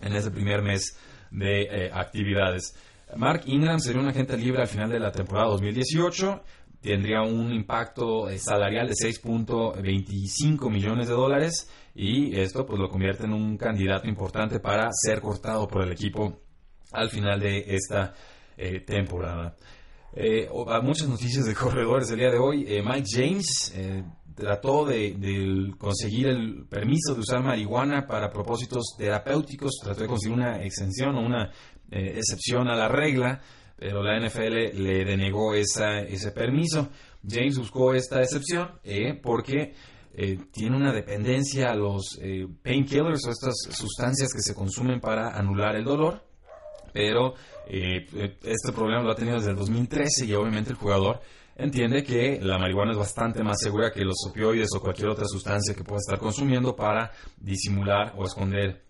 en 0.01 0.13
ese 0.13 0.29
primer 0.31 0.61
mes 0.61 0.97
de 1.31 1.61
eh, 1.61 1.89
actividades. 1.93 2.75
Mark 3.15 3.43
Ingram 3.45 3.79
sería 3.79 4.01
un 4.01 4.09
agente 4.09 4.35
libre 4.35 4.61
al 4.61 4.67
final 4.67 4.89
de 4.89 4.99
la 4.99 5.11
temporada 5.11 5.47
2018. 5.51 6.43
Tendría 6.81 7.21
un 7.21 7.53
impacto 7.53 8.27
salarial 8.37 8.87
de 8.87 8.93
6.25 8.93 10.69
millones 10.69 11.07
de 11.07 11.13
dólares 11.13 11.71
y 11.95 12.37
esto 12.37 12.65
pues 12.65 12.77
lo 12.77 12.89
convierte 12.89 13.23
en 13.23 13.33
un 13.33 13.57
candidato 13.57 14.07
importante 14.07 14.59
para 14.59 14.89
ser 14.91 15.21
cortado 15.21 15.67
por 15.67 15.83
el 15.83 15.93
equipo 15.93 16.41
al 16.91 17.09
final 17.09 17.39
de 17.39 17.63
esta 17.69 18.13
temporada. 18.85 19.55
Eh, 20.13 20.49
muchas 20.83 21.07
noticias 21.07 21.45
de 21.45 21.53
corredores 21.53 22.09
el 22.11 22.19
día 22.19 22.31
de 22.31 22.39
hoy. 22.39 22.65
Eh, 22.67 22.81
Mike 22.83 23.07
James 23.09 23.73
eh, 23.75 24.03
trató 24.35 24.85
de, 24.85 25.73
conseguir 25.77 26.27
el 26.27 26.65
permiso 26.67 27.13
de 27.13 27.21
usar 27.21 27.43
marihuana 27.43 28.07
para 28.07 28.29
propósitos 28.29 28.95
terapéuticos, 28.97 29.79
trató 29.83 30.01
de 30.01 30.07
conseguir 30.07 30.37
una 30.37 30.63
exención 30.63 31.15
o 31.15 31.21
una 31.21 31.51
excepción 31.89 32.67
a 32.67 32.75
la 32.75 32.89
regla, 32.89 33.39
pero 33.77 34.03
la 34.03 34.19
NFL 34.19 34.83
le 34.83 35.05
denegó 35.05 35.53
esa, 35.53 36.01
ese 36.01 36.31
permiso. 36.31 36.89
James 37.27 37.57
buscó 37.57 37.93
esta 37.93 38.21
excepción 38.21 38.71
porque 39.23 39.73
tiene 40.51 40.75
una 40.75 40.91
dependencia 40.91 41.71
a 41.71 41.75
los 41.75 42.19
painkillers 42.61 43.25
o 43.25 43.31
estas 43.31 43.55
sustancias 43.69 44.29
que 44.33 44.41
se 44.41 44.53
consumen 44.53 44.99
para 44.99 45.29
anular 45.37 45.75
el 45.75 45.85
dolor 45.85 46.27
pero 46.97 47.35
eh, 47.69 48.37
este 48.43 48.71
problema 48.71 49.03
lo 49.03 49.11
ha 49.11 49.15
tenido 49.15 49.37
desde 49.37 49.51
el 49.51 49.57
2013 49.57 50.25
y 50.25 50.33
obviamente 50.33 50.71
el 50.71 50.75
jugador 50.75 51.21
entiende 51.55 52.03
que 52.03 52.39
la 52.41 52.57
marihuana 52.57 52.91
es 52.91 52.97
bastante 52.97 53.43
más 53.43 53.59
segura 53.59 53.91
que 53.91 54.05
los 54.05 54.15
opioides 54.29 54.69
o 54.75 54.81
cualquier 54.81 55.09
otra 55.09 55.25
sustancia 55.25 55.73
que 55.73 55.83
pueda 55.83 55.99
estar 55.99 56.19
consumiendo 56.19 56.75
para 56.75 57.11
disimular 57.37 58.13
o 58.17 58.25
esconder 58.25 58.83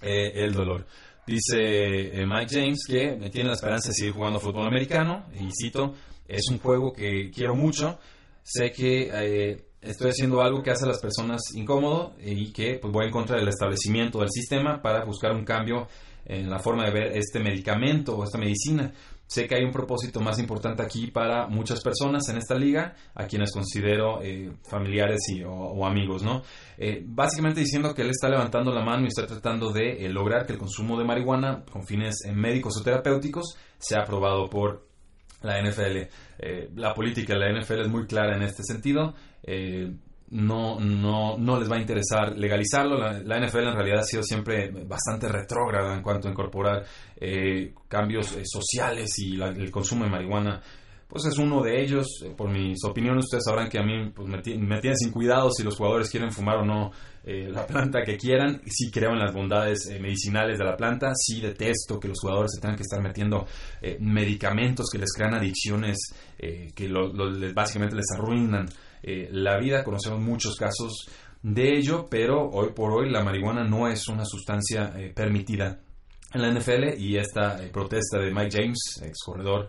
eh, 0.00 0.32
el 0.34 0.52
dolor. 0.52 0.86
Dice 1.26 2.20
eh, 2.20 2.26
Mike 2.26 2.54
James 2.54 2.84
que 2.86 3.30
tiene 3.30 3.48
la 3.48 3.54
esperanza 3.54 3.88
de 3.88 3.94
seguir 3.94 4.12
jugando 4.12 4.40
fútbol 4.40 4.66
americano 4.66 5.26
y 5.38 5.48
cito, 5.52 5.94
es 6.26 6.48
un 6.50 6.58
juego 6.58 6.92
que 6.92 7.30
quiero 7.30 7.54
mucho, 7.54 7.98
sé 8.42 8.72
que 8.72 9.62
estoy 9.82 10.10
haciendo 10.10 10.40
algo 10.40 10.62
que 10.62 10.70
hace 10.70 10.84
a 10.84 10.88
las 10.88 11.00
personas 11.00 11.40
incómodo 11.54 12.14
y 12.20 12.52
que 12.52 12.78
pues, 12.80 12.92
voy 12.92 13.06
en 13.06 13.12
contra 13.12 13.36
del 13.36 13.48
establecimiento 13.48 14.20
del 14.20 14.30
sistema 14.30 14.80
para 14.80 15.04
buscar 15.04 15.32
un 15.32 15.44
cambio 15.44 15.88
en 16.24 16.50
la 16.50 16.58
forma 16.58 16.84
de 16.84 16.90
ver 16.90 17.16
este 17.16 17.40
medicamento 17.40 18.16
o 18.16 18.24
esta 18.24 18.38
medicina. 18.38 18.92
Sé 19.26 19.46
que 19.46 19.54
hay 19.54 19.64
un 19.64 19.72
propósito 19.72 20.20
más 20.20 20.38
importante 20.38 20.82
aquí 20.82 21.06
para 21.06 21.46
muchas 21.46 21.82
personas 21.82 22.28
en 22.28 22.36
esta 22.36 22.54
liga, 22.54 22.94
a 23.14 23.24
quienes 23.24 23.50
considero 23.50 24.20
eh, 24.22 24.52
familiares 24.68 25.20
y, 25.28 25.42
o, 25.42 25.86
amigos, 25.86 26.22
¿no? 26.22 26.42
Eh, 26.76 27.02
básicamente 27.02 27.60
diciendo 27.60 27.94
que 27.94 28.02
él 28.02 28.10
está 28.10 28.28
levantando 28.28 28.74
la 28.74 28.84
mano 28.84 29.04
y 29.04 29.06
está 29.06 29.26
tratando 29.26 29.72
de 29.72 30.04
eh, 30.04 30.08
lograr 30.10 30.44
que 30.44 30.52
el 30.52 30.58
consumo 30.58 30.98
de 30.98 31.04
marihuana 31.06 31.64
con 31.64 31.86
fines 31.86 32.16
médicos 32.34 32.78
o 32.78 32.82
terapéuticos 32.82 33.56
sea 33.78 34.02
aprobado 34.02 34.50
por 34.50 34.86
la 35.40 35.60
NFL. 35.60 36.76
la 36.76 36.94
política 36.94 37.32
de 37.34 37.40
la 37.40 37.58
NFL 37.58 37.80
es 37.80 37.88
muy 37.88 38.06
clara 38.06 38.36
en 38.36 38.42
este 38.42 38.62
sentido 38.62 39.14
no, 40.32 40.80
no, 40.80 41.36
no 41.36 41.60
les 41.60 41.70
va 41.70 41.76
a 41.76 41.80
interesar 41.80 42.36
legalizarlo. 42.36 42.96
La, 42.98 43.38
NFL 43.38 43.68
en 43.68 43.74
realidad 43.74 44.00
ha 44.00 44.04
sido 44.04 44.22
siempre 44.22 44.70
bastante 44.70 45.28
retrógrada 45.28 45.94
en 45.94 46.02
cuanto 46.02 46.26
a 46.26 46.30
incorporar 46.30 46.84
eh, 47.16 47.74
cambios 47.86 48.32
eh, 48.32 48.42
sociales 48.44 49.10
y 49.18 49.40
el 49.40 49.70
consumo 49.70 50.04
de 50.04 50.10
marihuana. 50.10 50.60
Pues 51.06 51.26
es 51.26 51.36
uno 51.36 51.62
de 51.62 51.82
ellos. 51.82 52.06
Eh, 52.24 52.32
por 52.34 52.50
mis 52.50 52.82
opiniones, 52.82 53.26
ustedes 53.26 53.44
sabrán 53.44 53.68
que 53.68 53.78
a 53.78 53.82
mí 53.82 54.10
pues, 54.14 54.26
me, 54.26 54.40
tienen 54.40 54.96
sin 54.96 55.12
cuidado 55.12 55.50
si 55.50 55.62
los 55.62 55.76
jugadores 55.76 56.08
quieren 56.08 56.32
fumar 56.32 56.56
o 56.56 56.64
no 56.64 56.90
la 57.24 57.64
planta 57.66 58.02
que 58.02 58.16
quieran. 58.16 58.62
Sí 58.66 58.90
creo 58.90 59.10
en 59.10 59.20
las 59.20 59.32
bondades 59.32 59.86
medicinales 60.00 60.58
de 60.58 60.64
la 60.64 60.76
planta. 60.76 61.12
Sí 61.14 61.42
detesto 61.42 62.00
que 62.00 62.08
los 62.08 62.18
jugadores 62.18 62.52
se 62.54 62.60
tengan 62.60 62.76
que 62.76 62.82
estar 62.82 63.00
metiendo 63.00 63.46
medicamentos 64.00 64.86
que 64.90 64.98
les 64.98 65.12
crean 65.12 65.34
adicciones 65.34 65.98
que 66.36 66.92
básicamente 67.54 67.94
les 67.94 68.10
arruinan 68.18 68.66
eh, 69.02 69.28
la 69.32 69.58
vida. 69.58 69.82
Conocemos 69.82 70.20
muchos 70.20 70.56
casos 70.56 71.08
de 71.42 71.76
ello, 71.76 72.06
pero 72.08 72.48
hoy 72.50 72.70
por 72.72 72.92
hoy 72.92 73.10
la 73.10 73.24
marihuana 73.24 73.64
no 73.64 73.88
es 73.88 74.06
una 74.08 74.24
sustancia 74.24 74.92
eh, 74.96 75.12
permitida 75.14 75.80
en 76.32 76.40
la 76.40 76.50
NFL 76.50 76.98
y 76.98 77.16
esta 77.16 77.62
eh, 77.62 77.68
protesta 77.68 78.18
de 78.18 78.32
Mike 78.32 78.62
James, 78.62 79.02
ex 79.02 79.18
corredor, 79.24 79.68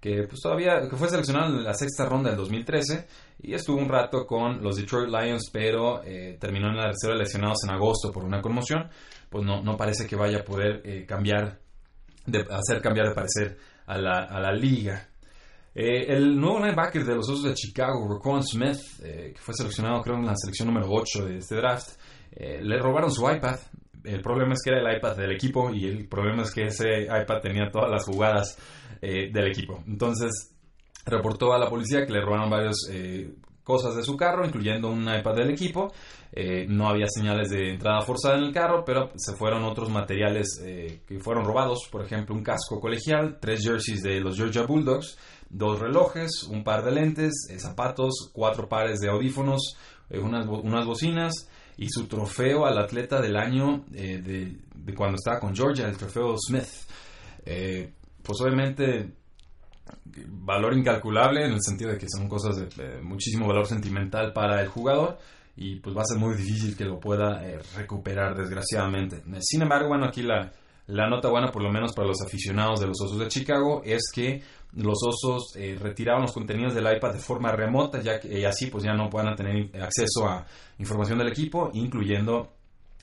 que 0.00 0.24
pues 0.28 0.40
todavía 0.42 0.82
que 0.88 0.96
fue 0.96 1.08
seleccionado 1.08 1.56
en 1.56 1.64
la 1.64 1.72
sexta 1.72 2.04
ronda 2.04 2.28
del 2.28 2.38
2013 2.38 3.06
y 3.42 3.54
estuvo 3.54 3.78
un 3.78 3.88
rato 3.88 4.26
con 4.26 4.62
los 4.62 4.76
Detroit 4.76 5.08
Lions, 5.08 5.48
pero 5.50 6.02
terminó 6.38 6.68
en 6.68 6.76
la 6.76 6.88
reserva 6.88 7.16
lesionados 7.16 7.64
en 7.64 7.70
agosto 7.70 8.12
por 8.12 8.24
una 8.24 8.42
conmoción, 8.42 8.88
pues 9.30 9.44
no, 9.44 9.62
no 9.62 9.76
parece 9.76 10.06
que 10.06 10.14
vaya 10.14 10.40
a 10.40 10.44
poder 10.44 11.06
cambiar, 11.06 11.58
de, 12.26 12.46
hacer 12.50 12.82
cambiar 12.82 13.08
de 13.08 13.14
parecer 13.14 13.56
a 13.86 13.98
la, 13.98 14.24
a 14.24 14.40
la 14.40 14.52
liga. 14.52 15.08
Eh, 15.74 16.06
el 16.14 16.38
nuevo 16.38 16.60
linebacker 16.60 17.04
de 17.04 17.16
los 17.16 17.28
Osos 17.28 17.42
de 17.42 17.54
Chicago, 17.54 18.06
Raquan 18.08 18.44
Smith, 18.44 18.78
eh, 19.02 19.32
que 19.34 19.40
fue 19.40 19.54
seleccionado 19.54 20.00
creo 20.02 20.16
en 20.16 20.26
la 20.26 20.36
selección 20.36 20.68
número 20.68 20.86
8 20.88 21.26
de 21.26 21.38
este 21.38 21.56
draft, 21.56 21.98
eh, 22.30 22.60
le 22.62 22.78
robaron 22.78 23.10
su 23.10 23.28
iPad. 23.28 23.58
El 24.04 24.20
problema 24.20 24.52
es 24.52 24.62
que 24.62 24.70
era 24.70 24.80
el 24.80 24.96
iPad 24.96 25.16
del 25.16 25.32
equipo 25.32 25.70
y 25.70 25.86
el 25.86 26.06
problema 26.06 26.42
es 26.42 26.52
que 26.52 26.66
ese 26.66 27.02
iPad 27.02 27.40
tenía 27.40 27.70
todas 27.72 27.90
las 27.90 28.04
jugadas 28.04 28.58
del 29.00 29.48
equipo. 29.48 29.82
Entonces 29.86 30.54
reportó 31.04 31.52
a 31.52 31.58
la 31.58 31.68
policía 31.68 32.06
que 32.06 32.12
le 32.12 32.22
robaron 32.22 32.48
varias 32.48 32.76
cosas 33.62 33.94
de 33.96 34.02
su 34.02 34.16
carro, 34.16 34.46
incluyendo 34.46 34.88
un 34.90 35.02
iPad 35.02 35.34
del 35.34 35.50
equipo. 35.50 35.92
no 36.68 36.88
había 36.88 37.06
señales 37.08 37.50
de 37.50 37.70
entrada 37.70 38.00
forzada 38.00 38.38
en 38.38 38.44
el 38.44 38.52
carro, 38.52 38.82
pero 38.84 39.10
se 39.16 39.34
fueron 39.36 39.64
otros 39.64 39.90
materiales 39.90 40.58
que 41.06 41.18
fueron 41.20 41.44
robados, 41.44 41.86
por 41.90 42.02
ejemplo, 42.02 42.34
un 42.34 42.42
casco 42.42 42.80
colegial, 42.80 43.38
tres 43.40 43.62
jerseys 43.62 44.02
de 44.02 44.20
los 44.20 44.36
Georgia 44.36 44.62
Bulldogs, 44.62 45.18
dos 45.54 45.78
relojes, 45.78 46.42
un 46.50 46.64
par 46.64 46.84
de 46.84 46.90
lentes, 46.90 47.46
eh, 47.48 47.58
zapatos, 47.58 48.30
cuatro 48.32 48.68
pares 48.68 48.98
de 48.98 49.08
audífonos, 49.08 49.76
eh, 50.10 50.18
unas, 50.18 50.46
unas, 50.46 50.84
bocinas 50.84 51.48
y 51.76 51.88
su 51.88 52.06
trofeo 52.06 52.66
al 52.66 52.76
atleta 52.76 53.20
del 53.20 53.36
año 53.36 53.84
eh, 53.94 54.18
de, 54.18 54.94
cuando 54.94 55.16
estaba 55.16 55.38
con 55.38 55.54
Georgia, 55.54 55.86
el 55.86 55.96
trofeo 55.96 56.36
Smith. 56.38 56.68
pues 57.44 58.40
obviamente 58.40 59.12
valor 60.28 60.74
incalculable 60.74 61.44
en 61.44 61.52
el 61.52 61.62
sentido 61.62 61.92
de 61.92 61.98
que 61.98 62.06
son 62.08 62.28
cosas 62.28 62.56
de 62.56 63.00
muchísimo 63.02 63.46
valor 63.46 63.66
sentimental 63.66 64.32
para 64.32 64.60
el 64.60 64.68
jugador 64.68 65.18
y 65.56 65.76
pues 65.76 65.96
va 65.96 66.02
a 66.02 66.06
ser 66.06 66.18
muy 66.18 66.36
difícil 66.36 66.76
que 66.76 66.84
lo 66.84 66.98
pueda 66.98 67.42
recuperar 67.76 68.36
desgraciadamente. 68.36 69.22
Sin 69.40 69.62
embargo, 69.62 69.88
bueno, 69.88 70.06
aquí 70.06 70.22
la, 70.22 70.52
la 70.86 71.08
nota 71.08 71.30
buena, 71.30 71.50
por 71.50 71.62
lo 71.62 71.70
menos 71.70 71.92
para 71.94 72.08
los 72.08 72.20
aficionados 72.20 72.80
de 72.80 72.86
los 72.86 73.00
Osos 73.00 73.18
de 73.18 73.28
Chicago, 73.28 73.82
es 73.84 74.02
que 74.14 74.42
los 74.74 74.98
Osos 75.02 75.56
eh, 75.56 75.78
retiraban 75.80 76.22
los 76.22 76.32
contenidos 76.32 76.74
del 76.74 76.94
iPad 76.94 77.12
de 77.12 77.18
forma 77.18 77.52
remota, 77.52 78.02
ya 78.02 78.20
que 78.20 78.38
y 78.38 78.44
así 78.44 78.66
pues 78.66 78.84
ya 78.84 78.92
no 78.92 79.08
puedan 79.08 79.34
tener 79.34 79.70
acceso 79.80 80.26
a 80.26 80.44
información 80.78 81.18
del 81.18 81.28
equipo, 81.28 81.70
incluyendo 81.72 82.52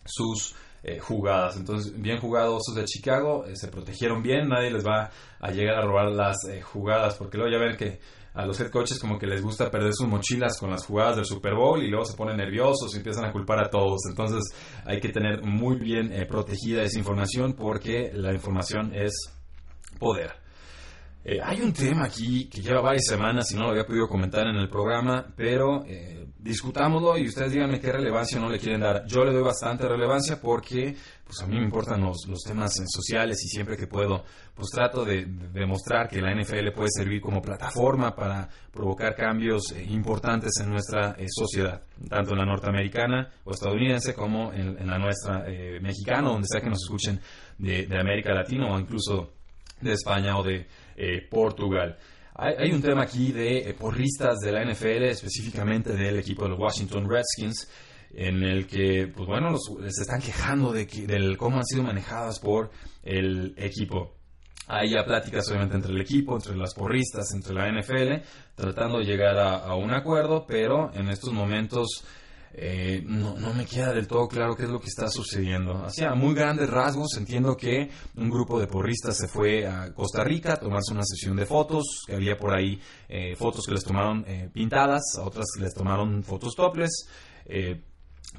sus 0.05 0.55
eh, 0.83 0.99
jugadas. 0.99 1.57
Entonces, 1.57 1.99
bien 1.99 2.19
jugados 2.19 2.61
Osos 2.61 2.75
de 2.75 2.85
Chicago, 2.85 3.45
eh, 3.45 3.55
se 3.55 3.69
protegieron 3.69 4.21
bien, 4.21 4.47
nadie 4.47 4.69
les 4.69 4.85
va 4.85 5.09
a 5.39 5.51
llegar 5.51 5.75
a 5.75 5.85
robar 5.85 6.11
las 6.11 6.37
jugadas, 6.63 7.15
porque 7.15 7.37
luego 7.37 7.51
ya 7.51 7.63
ven 7.63 7.77
que 7.77 7.99
a 8.33 8.45
los 8.45 8.59
head 8.59 8.69
coaches 8.69 8.99
como 8.99 9.19
que 9.19 9.27
les 9.27 9.41
gusta 9.41 9.69
perder 9.69 9.93
sus 9.93 10.07
mochilas 10.07 10.57
con 10.57 10.71
las 10.71 10.85
jugadas 10.85 11.17
del 11.17 11.25
Super 11.25 11.53
Bowl 11.53 11.83
y 11.83 11.89
luego 11.89 12.05
se 12.05 12.15
ponen 12.15 12.37
nerviosos 12.37 12.93
y 12.93 12.97
empiezan 12.97 13.25
a 13.25 13.31
culpar 13.31 13.59
a 13.59 13.69
todos. 13.69 13.99
Entonces 14.09 14.43
hay 14.85 14.99
que 14.99 15.09
tener 15.09 15.43
muy 15.43 15.77
bien 15.77 16.11
eh, 16.13 16.25
protegida 16.25 16.83
esa 16.83 16.97
información 16.97 17.53
porque 17.53 18.11
la 18.13 18.33
información 18.33 18.93
es 18.95 19.13
poder. 19.99 20.40
Eh, 21.23 21.39
hay 21.43 21.61
un 21.61 21.71
tema 21.71 22.05
aquí 22.05 22.49
que 22.49 22.61
lleva 22.61 22.81
varias 22.81 23.05
semanas 23.05 23.51
y 23.51 23.55
no 23.55 23.65
lo 23.65 23.69
había 23.69 23.85
podido 23.85 24.07
comentar 24.07 24.47
en 24.47 24.55
el 24.55 24.67
programa, 24.67 25.23
pero 25.35 25.85
eh, 25.85 26.25
discutámoslo 26.39 27.15
y 27.15 27.27
ustedes 27.27 27.51
díganme 27.51 27.79
qué 27.79 27.91
relevancia 27.91 28.39
no 28.39 28.49
le 28.49 28.57
quieren 28.57 28.81
dar. 28.81 29.05
Yo 29.05 29.23
le 29.23 29.31
doy 29.31 29.43
bastante 29.43 29.87
relevancia 29.87 30.41
porque 30.41 30.95
pues 31.23 31.39
a 31.43 31.45
mí 31.45 31.57
me 31.57 31.63
importan 31.63 32.01
los, 32.01 32.25
los 32.27 32.39
temas 32.39 32.73
sociales 32.87 33.37
y 33.45 33.49
siempre 33.49 33.77
que 33.77 33.85
puedo 33.85 34.23
pues 34.55 34.69
trato 34.73 35.05
de, 35.05 35.25
demostrar 35.53 36.09
que 36.09 36.21
la 36.21 36.33
NFL 36.33 36.71
puede 36.73 36.89
servir 36.89 37.21
como 37.21 37.39
plataforma 37.39 38.15
para 38.15 38.49
provocar 38.73 39.13
cambios 39.13 39.73
eh, 39.73 39.85
importantes 39.91 40.53
en 40.59 40.71
nuestra 40.71 41.15
sociedad, 41.27 41.83
tanto 42.09 42.31
en 42.31 42.39
la 42.39 42.45
norteamericana 42.45 43.29
o 43.43 43.51
estadounidense 43.51 44.15
como 44.15 44.51
en, 44.53 44.87
la 44.87 44.97
nuestra 44.97 45.45
mexicana, 45.81 46.29
donde 46.29 46.47
sea 46.47 46.61
que 46.61 46.69
nos 46.69 46.81
escuchen 46.81 47.19
de 47.59 47.99
América 47.99 48.33
Latina 48.33 48.73
o 48.73 48.79
incluso 48.79 49.33
de 49.81 49.93
España 49.93 50.37
o 50.37 50.43
de 50.43 50.67
eh, 50.95 51.27
Portugal. 51.29 51.97
Hay, 52.33 52.71
un 52.71 52.81
tema 52.81 53.03
aquí 53.03 53.31
de 53.31 53.69
eh, 53.69 53.73
porristas 53.73 54.39
de 54.39 54.51
la 54.51 54.63
NFL, 54.63 55.03
específicamente 55.03 55.93
del 55.93 56.17
equipo 56.17 56.43
de 56.43 56.49
los 56.49 56.59
Washington 56.59 57.07
Redskins, 57.07 57.69
en 58.13 58.43
el 58.43 58.65
que, 58.67 59.11
pues 59.15 59.27
bueno, 59.27 59.55
se 59.57 60.01
están 60.01 60.21
quejando 60.21 60.71
de, 60.71 60.87
que, 60.87 61.05
cómo 61.37 61.57
han 61.57 61.65
sido 61.65 61.83
manejadas 61.83 62.39
por 62.39 62.71
el 63.03 63.53
equipo. 63.57 64.15
Hay 64.67 64.91
ya 64.91 65.03
pláticas 65.03 65.47
obviamente 65.49 65.75
entre 65.75 65.91
el 65.91 66.01
equipo, 66.01 66.35
entre 66.35 66.55
las 66.55 66.73
porristas, 66.73 67.33
entre 67.35 67.53
la 67.53 67.69
NFL, 67.69 68.23
tratando 68.55 68.99
de 68.99 69.05
llegar 69.05 69.37
a 69.37 69.75
un 69.75 69.93
acuerdo, 69.93 70.45
pero 70.47 70.91
en 70.93 71.09
estos 71.09 71.33
momentos 71.33 72.05
eh, 72.53 73.01
no, 73.05 73.37
no, 73.37 73.53
me 73.53 73.65
queda 73.65 73.93
del 73.93 74.07
todo 74.07 74.27
claro 74.27 74.55
qué 74.55 74.63
es 74.63 74.69
lo 74.69 74.79
que 74.79 74.87
está 74.87 75.09
sucediendo. 75.09 75.85
Hacia 75.85 76.13
muy 76.15 76.33
grandes 76.33 76.69
rasgos 76.69 77.15
entiendo 77.17 77.55
que 77.55 77.89
un 78.15 78.29
grupo 78.29 78.59
de 78.59 78.67
porristas 78.67 79.17
se 79.17 79.27
fue 79.27 79.65
a 79.65 79.93
Costa 79.93 80.23
Rica 80.23 80.53
a 80.53 80.57
tomarse 80.57 80.93
una 80.93 81.03
sesión 81.03 81.37
de 81.37 81.45
fotos, 81.45 82.03
que 82.05 82.15
había 82.15 82.37
por 82.37 82.53
ahí 82.53 82.79
eh, 83.07 83.35
fotos 83.35 83.65
que 83.65 83.73
les 83.73 83.83
tomaron 83.83 84.25
eh, 84.27 84.49
pintadas, 84.53 85.01
a 85.17 85.23
otras 85.23 85.45
que 85.55 85.63
les 85.63 85.73
tomaron 85.73 86.23
fotos 86.23 86.53
toples. 86.55 87.07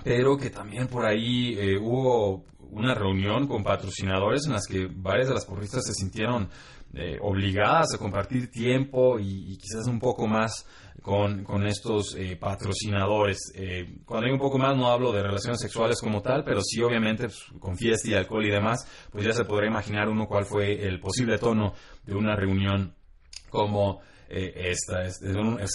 pero 0.04 0.36
que 0.36 0.50
también 0.50 0.88
por 0.88 1.04
ahí 1.04 1.54
eh, 1.58 1.78
hubo 1.78 2.44
una 2.70 2.94
reunión 2.94 3.46
con 3.46 3.62
patrocinadores 3.62 4.46
en 4.46 4.52
las 4.52 4.66
que 4.66 4.86
varias 4.86 5.28
de 5.28 5.34
las 5.34 5.44
porristas 5.44 5.84
se 5.84 5.92
sintieron 5.92 6.48
eh, 6.94 7.18
obligadas 7.22 7.94
a 7.94 7.98
compartir 7.98 8.50
tiempo 8.50 9.18
y, 9.18 9.56
quizás 9.56 9.86
un 9.86 9.98
poco 9.98 10.26
más 10.26 10.66
con, 11.00 11.42
con 11.42 11.66
estos 11.66 12.14
eh, 12.16 12.36
patrocinadores. 12.36 13.38
Eh, 13.54 14.00
cuando 14.04 14.26
hay 14.26 14.32
un 14.32 14.38
poco 14.38 14.58
más 14.58 14.76
no 14.76 14.88
hablo 14.88 15.12
de 15.12 15.22
relaciones 15.22 15.60
sexuales 15.60 16.00
como 16.00 16.20
tal, 16.20 16.44
pero 16.44 16.60
sí 16.62 16.82
obviamente 16.82 17.24
pues, 17.24 17.44
con 17.58 17.76
fiesta 17.76 18.10
y 18.10 18.14
alcohol 18.14 18.44
y 18.44 18.50
demás, 18.50 18.86
pues 19.10 19.24
ya 19.24 19.32
se 19.32 19.44
podrá 19.44 19.66
imaginar 19.66 20.08
uno 20.08 20.26
cuál 20.26 20.44
fue 20.44 20.86
el 20.86 21.00
posible 21.00 21.38
tono 21.38 21.74
de 22.04 22.14
una 22.14 22.36
reunión 22.36 22.94
como 23.52 24.00
esta. 24.28 25.04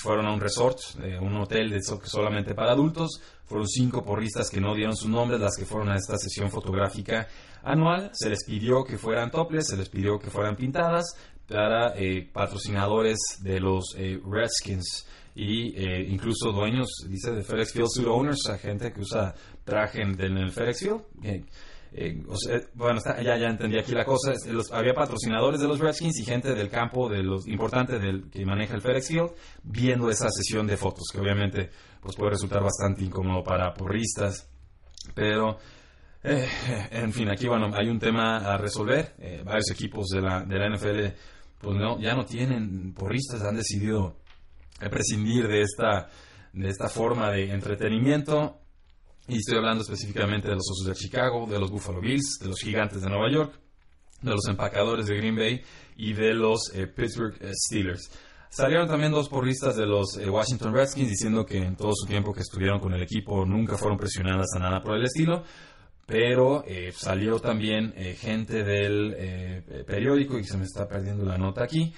fueron 0.01 0.25
a 0.25 0.33
un 0.33 0.41
resort, 0.41 0.79
un 1.21 1.37
hotel 1.37 1.69
de 1.69 1.79
solamente 1.83 2.55
para 2.55 2.71
adultos, 2.71 3.21
fueron 3.45 3.67
cinco 3.67 4.03
porristas 4.03 4.49
que 4.49 4.59
no 4.59 4.73
dieron 4.73 4.95
sus 4.95 5.09
nombres, 5.09 5.39
las 5.39 5.55
que 5.55 5.65
fueron 5.65 5.89
a 5.89 5.95
esta 5.95 6.17
sesión 6.17 6.49
fotográfica 6.49 7.27
anual. 7.63 8.09
Se 8.13 8.29
les 8.29 8.43
pidió 8.43 8.83
que 8.83 8.97
fueran 8.97 9.29
toples, 9.29 9.67
se 9.67 9.77
les 9.77 9.89
pidió 9.89 10.17
que 10.17 10.31
fueran 10.31 10.55
pintadas 10.55 11.15
para 11.47 11.93
eh, 11.95 12.27
patrocinadores 12.33 13.17
de 13.41 13.59
los 13.59 13.95
eh, 13.97 14.19
Redskins 14.27 15.07
y 15.35 15.77
eh, 15.77 16.05
incluso 16.09 16.51
dueños, 16.51 16.87
dice, 17.07 17.31
de 17.31 17.43
FedEx 17.43 17.71
Field 17.71 17.89
Suit 17.89 18.07
Owners, 18.07 18.49
a 18.49 18.57
gente 18.57 18.91
que 18.91 19.01
usa 19.01 19.35
traje 19.63 20.01
en, 20.01 20.19
el 20.19 20.51
FedEx 20.51 20.79
Field. 20.79 21.01
Bueno, 22.73 22.99
ya, 23.21 23.37
ya 23.37 23.47
entendí 23.47 23.77
aquí 23.77 23.93
la 23.93 24.05
cosa. 24.05 24.33
había 24.71 24.93
patrocinadores 24.93 25.59
de 25.59 25.67
los 25.67 25.79
Redskins 25.79 26.19
y 26.19 26.25
gente 26.25 26.53
del 26.53 26.69
campo 26.69 27.09
de 27.09 27.23
los 27.23 27.47
importante 27.47 27.99
que 28.31 28.45
maneja 28.45 28.75
el 28.75 28.81
FedEx 28.81 29.07
Field 29.07 29.31
viendo 29.63 30.09
esa 30.09 30.29
sesión 30.29 30.67
de 30.67 30.77
fotos, 30.77 31.05
que 31.11 31.19
obviamente 31.19 31.69
pues 32.01 32.15
puede 32.15 32.31
resultar 32.31 32.61
bastante 32.61 33.03
incómodo 33.03 33.43
para 33.43 33.73
porristas. 33.73 34.49
Pero, 35.15 35.57
eh, 36.23 36.47
en 36.91 37.13
fin, 37.13 37.29
aquí 37.29 37.47
bueno, 37.47 37.69
hay 37.73 37.89
un 37.89 37.99
tema 37.99 38.37
a 38.37 38.57
resolver. 38.57 39.15
Eh, 39.19 39.41
varios 39.43 39.71
equipos 39.71 40.07
de 40.07 40.21
la, 40.21 40.43
de 40.43 40.59
la 40.59 40.69
NFL 40.69 41.15
pues 41.59 41.75
no, 41.75 41.99
ya 41.99 42.13
no 42.13 42.25
tienen 42.25 42.93
porristas, 42.93 43.41
han 43.41 43.55
decidido 43.55 44.17
prescindir 44.91 45.47
de 45.47 45.61
esta, 45.61 46.09
de 46.53 46.69
esta 46.69 46.87
forma 46.87 47.31
de 47.31 47.51
entretenimiento. 47.51 48.59
Y 49.27 49.37
estoy 49.37 49.57
hablando 49.57 49.83
específicamente 49.83 50.47
de 50.47 50.55
los 50.55 50.69
Osos 50.71 50.87
de 50.87 50.93
Chicago, 50.93 51.45
de 51.45 51.59
los 51.59 51.69
Buffalo 51.69 51.99
Bills, 51.99 52.39
de 52.39 52.47
los 52.47 52.59
Gigantes 52.59 53.01
de 53.01 53.09
Nueva 53.09 53.29
York, 53.29 53.59
de 54.21 54.31
los 54.31 54.47
Empacadores 54.47 55.07
de 55.07 55.17
Green 55.17 55.35
Bay 55.35 55.61
y 55.97 56.13
de 56.13 56.33
los 56.33 56.71
eh, 56.73 56.87
Pittsburgh 56.87 57.37
Steelers. 57.53 58.09
Salieron 58.49 58.87
también 58.87 59.11
dos 59.11 59.27
porristas 59.27 59.75
de 59.75 59.85
los 59.85 60.17
eh, 60.17 60.29
Washington 60.29 60.73
Redskins 60.73 61.09
diciendo 61.09 61.45
que 61.45 61.57
en 61.57 61.75
todo 61.75 61.91
su 61.93 62.07
tiempo 62.07 62.33
que 62.33 62.39
estuvieron 62.39 62.79
con 62.79 62.93
el 62.93 63.03
equipo 63.03 63.45
nunca 63.45 63.77
fueron 63.77 63.97
presionadas 63.97 64.47
a 64.55 64.59
nada 64.59 64.81
por 64.81 64.95
el 64.95 65.03
estilo. 65.03 65.43
Pero 66.05 66.63
eh, 66.65 66.93
salió 66.95 67.37
también 67.39 67.93
eh, 67.97 68.15
gente 68.15 68.63
del 68.63 69.83
periódico, 69.85 70.39
y 70.39 70.45
se 70.45 70.57
me 70.57 70.63
está 70.63 70.87
perdiendo 70.87 71.25
la 71.25 71.37
nota 71.37 71.65
aquí, 71.65 71.93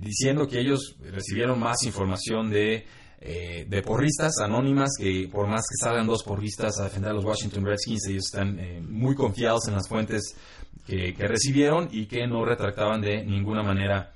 diciendo 0.00 0.46
que 0.46 0.60
ellos 0.60 0.96
recibieron 1.00 1.58
más 1.58 1.82
información 1.82 2.48
de, 2.48 2.86
de 3.20 3.82
porristas 3.84 4.38
anónimas, 4.38 4.92
que 4.98 5.28
por 5.30 5.46
más 5.46 5.60
que 5.68 5.76
salgan 5.84 6.06
dos 6.06 6.22
porristas 6.22 6.80
a 6.80 6.84
defender 6.84 7.10
a 7.10 7.14
los 7.14 7.24
Washington 7.24 7.66
Redskins, 7.66 8.08
ellos 8.08 8.24
están 8.24 8.58
muy 8.90 9.14
confiados 9.14 9.68
en 9.68 9.74
las 9.74 9.86
fuentes 9.86 10.34
que, 10.86 11.14
que 11.14 11.28
recibieron 11.28 11.88
y 11.92 12.06
que 12.06 12.26
no 12.26 12.44
retractaban 12.46 13.02
de 13.02 13.22
ninguna 13.24 13.62
manera 13.62 14.12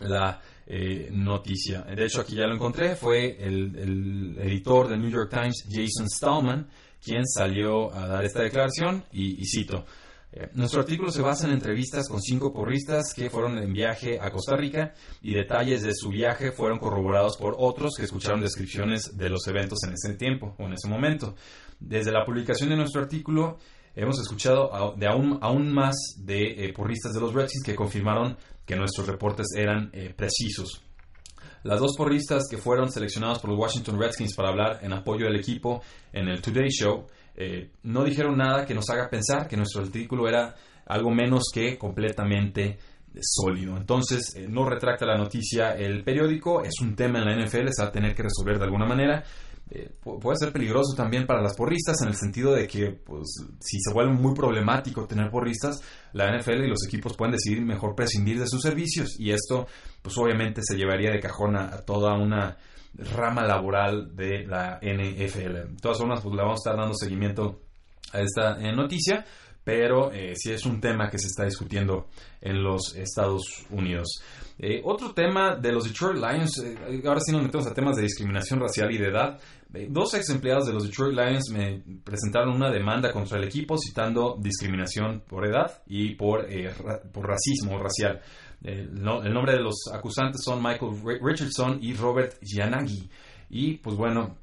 la 0.00 0.40
eh, 0.66 1.08
noticia. 1.10 1.82
De 1.82 2.04
hecho, 2.04 2.20
aquí 2.20 2.36
ya 2.36 2.46
lo 2.46 2.54
encontré, 2.54 2.94
fue 2.94 3.36
el, 3.44 4.36
editor 4.40 4.88
del 4.88 5.00
New 5.00 5.10
York 5.10 5.30
Times, 5.30 5.64
Jason 5.68 6.08
Stallman, 6.08 6.68
quien 7.04 7.26
salió 7.26 7.92
a 7.92 8.06
dar 8.06 8.24
esta 8.24 8.42
declaración 8.42 9.04
y, 9.12 9.44
cito. 9.44 9.84
Eh, 10.34 10.48
nuestro 10.54 10.80
artículo 10.80 11.10
se 11.10 11.20
basa 11.20 11.46
en 11.46 11.52
entrevistas 11.52 12.08
con 12.08 12.22
cinco 12.22 12.54
porristas 12.54 13.12
que 13.14 13.28
fueron 13.28 13.58
en 13.58 13.72
viaje 13.72 14.18
a 14.18 14.30
Costa 14.30 14.56
Rica 14.56 14.94
y 15.20 15.34
detalles 15.34 15.82
de 15.82 15.94
su 15.94 16.08
viaje 16.08 16.52
fueron 16.52 16.78
corroborados 16.78 17.36
por 17.36 17.54
otros 17.58 17.94
que 17.96 18.04
escucharon 18.04 18.40
descripciones 18.40 19.16
de 19.18 19.28
los 19.28 19.46
eventos 19.46 19.80
en 19.84 19.92
ese 19.92 20.14
tiempo 20.14 20.56
o 20.58 20.64
en 20.64 20.72
ese 20.72 20.88
momento. 20.88 21.34
Desde 21.78 22.12
la 22.12 22.24
publicación 22.24 22.70
de 22.70 22.76
nuestro 22.76 23.02
artículo 23.02 23.58
hemos 23.94 24.18
escuchado 24.20 24.94
de 24.96 25.06
aún, 25.06 25.38
aún 25.42 25.70
más 25.70 25.96
de 26.16 26.64
eh, 26.64 26.72
porristas 26.72 27.12
de 27.12 27.20
los 27.20 27.34
Redskins 27.34 27.64
que 27.64 27.74
confirmaron 27.74 28.38
que 28.64 28.74
nuestros 28.74 29.06
reportes 29.06 29.48
eran 29.54 29.90
eh, 29.92 30.14
precisos. 30.16 30.82
Las 31.64 31.78
dos 31.78 31.94
porristas 31.94 32.44
que 32.50 32.56
fueron 32.56 32.90
seleccionadas 32.90 33.38
por 33.38 33.50
los 33.50 33.58
Washington 33.58 34.00
Redskins 34.00 34.34
para 34.34 34.48
hablar 34.48 34.80
en 34.82 34.94
apoyo 34.94 35.26
del 35.26 35.36
equipo 35.36 35.82
en 36.12 36.28
el 36.28 36.40
Today 36.40 36.70
Show 36.70 37.06
eh, 37.36 37.70
no 37.84 38.04
dijeron 38.04 38.36
nada 38.36 38.66
que 38.66 38.74
nos 38.74 38.88
haga 38.90 39.08
pensar 39.08 39.48
que 39.48 39.56
nuestro 39.56 39.82
artículo 39.82 40.28
era 40.28 40.54
algo 40.86 41.10
menos 41.10 41.44
que 41.52 41.78
completamente 41.78 42.78
sólido. 43.20 43.76
Entonces, 43.76 44.34
no 44.48 44.68
retracta 44.68 45.04
la 45.04 45.18
noticia 45.18 45.72
el 45.72 46.02
periódico, 46.02 46.62
es 46.62 46.80
un 46.80 46.94
tema 46.94 47.18
en 47.20 47.26
la 47.26 47.44
NFL, 47.44 47.68
se 47.70 47.82
va 47.82 47.88
a 47.88 47.92
tener 47.92 48.14
que 48.14 48.22
resolver 48.22 48.58
de 48.58 48.64
alguna 48.64 48.86
manera. 48.86 49.22
Eh, 49.74 49.90
puede 50.02 50.36
ser 50.36 50.52
peligroso 50.52 50.94
también 50.94 51.26
para 51.26 51.40
las 51.40 51.56
porristas 51.56 52.02
en 52.02 52.08
el 52.08 52.14
sentido 52.14 52.52
de 52.52 52.66
que 52.66 52.90
pues, 52.90 53.26
si 53.58 53.78
se 53.80 53.94
vuelve 53.94 54.12
muy 54.12 54.34
problemático 54.34 55.06
tener 55.06 55.30
porristas, 55.30 55.82
la 56.12 56.36
NFL 56.36 56.64
y 56.64 56.68
los 56.68 56.86
equipos 56.86 57.16
pueden 57.16 57.32
decidir 57.32 57.62
mejor 57.64 57.94
prescindir 57.94 58.38
de 58.38 58.46
sus 58.46 58.60
servicios 58.60 59.18
y 59.18 59.30
esto 59.30 59.66
pues 60.02 60.14
obviamente 60.18 60.60
se 60.62 60.76
llevaría 60.76 61.10
de 61.10 61.20
cajón 61.20 61.56
a, 61.56 61.78
toda 61.86 62.12
una 62.18 62.58
rama 62.96 63.44
laboral 63.44 64.14
de 64.14 64.46
la 64.46 64.78
NFL. 64.82 65.72
De 65.74 65.76
todas 65.80 65.98
formas, 65.98 66.20
pues 66.20 66.34
le 66.34 66.42
vamos 66.42 66.60
a 66.60 66.62
estar 66.70 66.76
dando 66.76 66.94
seguimiento 66.94 67.60
a 68.12 68.20
esta 68.20 68.60
eh, 68.60 68.74
noticia, 68.74 69.24
pero 69.64 70.12
eh, 70.12 70.34
sí 70.36 70.52
es 70.52 70.66
un 70.66 70.80
tema 70.80 71.08
que 71.08 71.18
se 71.18 71.28
está 71.28 71.44
discutiendo 71.44 72.08
en 72.40 72.62
los 72.62 72.94
Estados 72.96 73.64
Unidos. 73.70 74.22
otro 74.84 75.12
tema 75.14 75.56
de 75.56 75.72
los 75.72 75.84
Detroit 75.84 76.16
Lions, 76.16 76.62
ahora 77.06 77.20
sí 77.20 77.32
nos 77.32 77.42
metemos 77.42 77.66
a 77.66 77.74
temas 77.74 77.96
de 77.96 78.02
discriminación 78.02 78.60
racial 78.60 78.90
y 78.92 78.98
de 78.98 79.08
edad, 79.08 79.38
Dos 79.88 80.12
ex 80.12 80.28
empleados 80.28 80.66
de 80.66 80.74
los 80.74 80.84
Detroit 80.84 81.16
Lions 81.16 81.48
me 81.50 81.82
presentaron 82.04 82.54
una 82.54 82.70
demanda 82.70 83.10
contra 83.10 83.38
el 83.38 83.44
equipo 83.44 83.76
citando 83.78 84.36
discriminación 84.38 85.22
por 85.26 85.46
edad 85.46 85.82
y 85.86 86.14
por, 86.14 86.44
eh, 86.52 86.70
por 87.10 87.26
racismo 87.26 87.78
racial. 87.78 88.20
El 88.64 89.02
nombre 89.02 89.54
de 89.54 89.60
los 89.60 89.90
acusantes 89.92 90.42
son 90.44 90.62
Michael 90.62 90.92
Richardson 91.20 91.78
y 91.80 91.94
Robert 91.94 92.34
Gianaghi. 92.42 93.08
Y 93.50 93.74
pues 93.78 93.96
bueno, 93.96 94.36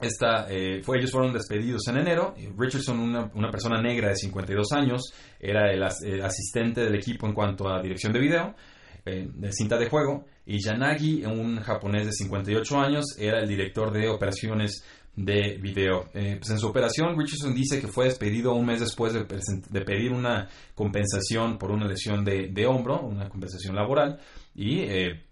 esta, 0.00 0.46
eh, 0.48 0.80
fue, 0.82 0.98
ellos 0.98 1.10
fueron 1.10 1.32
despedidos 1.32 1.86
en 1.88 1.98
enero. 1.98 2.34
Richardson, 2.56 2.98
una, 3.00 3.30
una 3.34 3.50
persona 3.50 3.80
negra 3.80 4.08
de 4.08 4.16
52 4.16 4.72
años, 4.72 5.12
era 5.40 5.72
el, 5.72 5.82
asistente 5.82 6.82
del 6.82 6.94
equipo 6.94 7.26
en 7.26 7.34
cuanto 7.34 7.68
a 7.68 7.82
dirección 7.82 8.12
de 8.12 8.20
video. 8.20 8.54
Eh, 9.04 9.26
de 9.32 9.52
cinta 9.52 9.78
de 9.78 9.88
juego, 9.88 10.26
y 10.44 10.62
Yanagi, 10.62 11.24
un 11.24 11.60
japonés 11.60 12.06
de 12.06 12.12
58 12.12 12.78
años, 12.78 13.04
era 13.18 13.40
el 13.40 13.48
director 13.48 13.90
de 13.90 14.08
operaciones 14.08 14.84
de 15.18 15.58
video. 15.60 16.10
Eh, 16.14 16.36
pues 16.38 16.50
en 16.50 16.58
su 16.58 16.68
operación, 16.68 17.18
Richardson 17.18 17.52
dice 17.52 17.80
que 17.80 17.88
fue 17.88 18.04
despedido 18.04 18.54
un 18.54 18.64
mes 18.64 18.78
después 18.80 19.12
de, 19.12 19.24
pedir 19.24 20.12
una 20.12 20.48
compensación 20.74 21.58
por 21.58 21.72
una 21.72 21.86
lesión 21.86 22.24
de, 22.24 22.66
hombro, 22.66 23.00
una 23.00 23.28
compensación 23.28 23.74
laboral, 23.74 24.20
y 24.54 24.80
eh, 24.80 25.24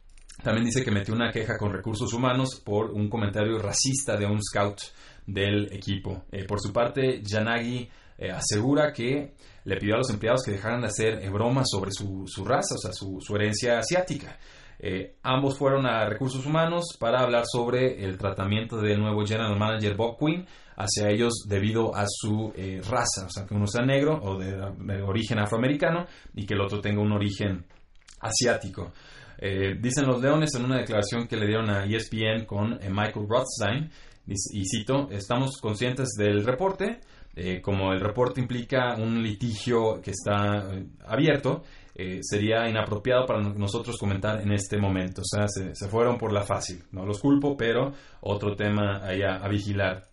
también 0.43 0.65
dice 0.65 0.85
que 0.85 0.91
metió 0.91 1.15
una 1.15 1.31
queja 1.31 1.57
con 1.57 1.73
recursos 1.73 2.13
humanos 2.13 2.61
por 2.65 2.91
un 2.91 3.09
comentario 3.09 3.59
racista 3.59 4.17
de 4.17 4.27
un 4.27 4.43
scout 4.43 4.81
del 5.25 5.73
equipo. 5.73 6.25
por 6.49 6.61
su 6.61 6.73
parte, 6.73 7.23
Yanagi 7.23 7.89
asegura 8.33 8.93
que 8.93 9.35
le 9.67 9.77
pidió 9.79 9.95
a 9.95 9.99
los 9.99 10.11
empleados 10.11 10.43
que 10.45 10.53
dejaran 10.53 10.81
de 10.81 10.87
hacer 10.87 11.23
eh, 11.23 11.29
bromas 11.29 11.67
sobre 11.69 11.91
su, 11.91 12.27
raza, 12.45 12.77
o 12.77 12.79
sea, 12.79 12.93
su, 12.93 13.21
herencia 13.35 13.79
asiática. 13.79 14.39
Eh, 14.79 15.17
ambos 15.23 15.59
fueron 15.59 15.87
a 15.87 16.07
recursos 16.07 16.45
humanos 16.45 16.97
para 16.99 17.21
hablar 17.21 17.45
sobre 17.47 18.05
el 18.05 18.19
tratamiento 18.19 18.79
del 18.79 19.01
nuevo 19.01 19.25
general 19.25 19.59
manager 19.59 19.97
Bob 19.97 20.19
Quinn 20.19 20.47
hacia 20.77 21.09
ellos 21.09 21.45
debido 21.49 21.95
a 21.95 22.05
su 22.07 22.53
eh, 22.55 22.81
raza, 22.83 23.27
o 23.27 23.31
sea, 23.31 23.47
que 23.47 23.55
uno 23.55 23.67
sea 23.67 23.85
negro 23.85 24.21
o 24.23 24.39
de, 24.39 25.03
origen 25.03 25.39
afroamericano 25.39 26.07
y 26.35 26.45
que 26.45 26.55
el 26.55 26.61
otro 26.61 26.81
tenga 26.81 27.01
un 27.01 27.13
origen 27.13 27.65
asiático. 28.21 28.93
dicen 29.41 30.07
los 30.07 30.21
leones 30.21 30.55
en 30.55 30.65
una 30.65 30.79
declaración 30.79 31.27
que 31.27 31.37
le 31.37 31.47
dieron 31.47 31.71
a 31.71 31.85
ESPN 31.85 32.45
con 32.47 32.79
Michael 32.91 33.27
Rothstein, 33.29 33.91
y 34.27 34.65
cito, 34.67 35.09
estamos 35.13 35.59
conscientes 35.61 36.09
del 36.19 36.45
reporte, 36.45 36.99
eh, 37.39 37.61
como 37.61 37.93
el 37.93 38.01
reporte 38.01 38.41
implica 38.41 38.95
un 38.97 39.23
litigio 39.23 40.01
que 40.01 40.13
está 40.13 40.73
eh, 40.73 40.87
abierto, 41.07 41.65
eh, 41.99 42.21
sería 42.23 42.69
inapropiado 42.69 43.27
para 43.27 43.41
nosotros 43.41 43.97
comentar 43.99 44.41
en 44.41 44.53
este 44.53 44.77
momento. 44.79 45.23
O 45.23 45.25
sea, 45.25 45.47
se, 45.49 45.75
fueron 45.89 46.19
por 46.19 46.33
la 46.33 46.43
fácil. 46.43 46.85
No 46.93 47.07
los 47.07 47.21
culpo, 47.21 47.57
pero 47.57 47.93
otro 48.21 48.55
tema 48.55 49.05
ahí 49.05 49.23
a, 49.23 49.47
vigilar 49.49 50.09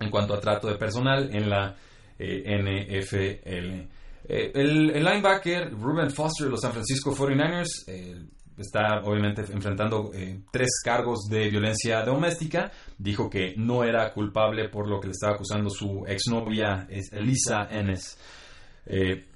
en 0.00 0.10
cuanto 0.10 0.34
a 0.34 0.40
trato 0.40 0.68
de 0.68 0.76
personal 0.76 1.28
en 1.34 1.50
la 1.50 1.76
NFL. 2.18 3.48
el, 4.28 5.04
linebacker 5.04 5.72
Ruben 5.72 6.10
Foster 6.10 6.46
de 6.46 6.50
los 6.50 6.60
San 6.60 6.72
Francisco 6.72 7.14
49ers 7.14 8.28
está 8.58 9.00
obviamente 9.04 9.42
enfrentando 9.52 10.10
eh, 10.12 10.40
tres 10.50 10.80
cargos 10.84 11.28
de 11.28 11.48
violencia 11.48 12.02
doméstica. 12.02 12.70
Dijo 12.96 13.30
que 13.30 13.54
no 13.56 13.84
era 13.84 14.12
culpable 14.12 14.68
por 14.68 14.88
lo 14.88 15.00
que 15.00 15.08
le 15.08 15.12
estaba 15.12 15.34
acusando 15.34 15.70
su 15.70 16.04
exnovia 16.06 16.86
Elisa 17.12 17.68
Enes. 17.70 18.18
Eh, 18.86 19.27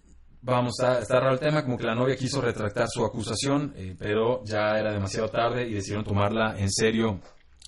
vamos, 0.42 0.78
a 0.80 0.98
estar 0.98 1.22
raro 1.22 1.34
el 1.34 1.40
tema, 1.40 1.64
como 1.64 1.78
que 1.78 1.86
la 1.86 1.94
novia 1.94 2.16
quiso 2.16 2.40
retractar 2.40 2.86
su 2.88 3.04
acusación, 3.04 3.74
pero 3.98 4.44
ya 4.44 4.78
era 4.78 4.92
demasiado 4.92 5.28
tarde 5.28 5.66
y 5.66 5.74
decidieron 5.74 6.04
tomarla 6.04 6.58
en 6.58 6.70
serio 6.70 7.20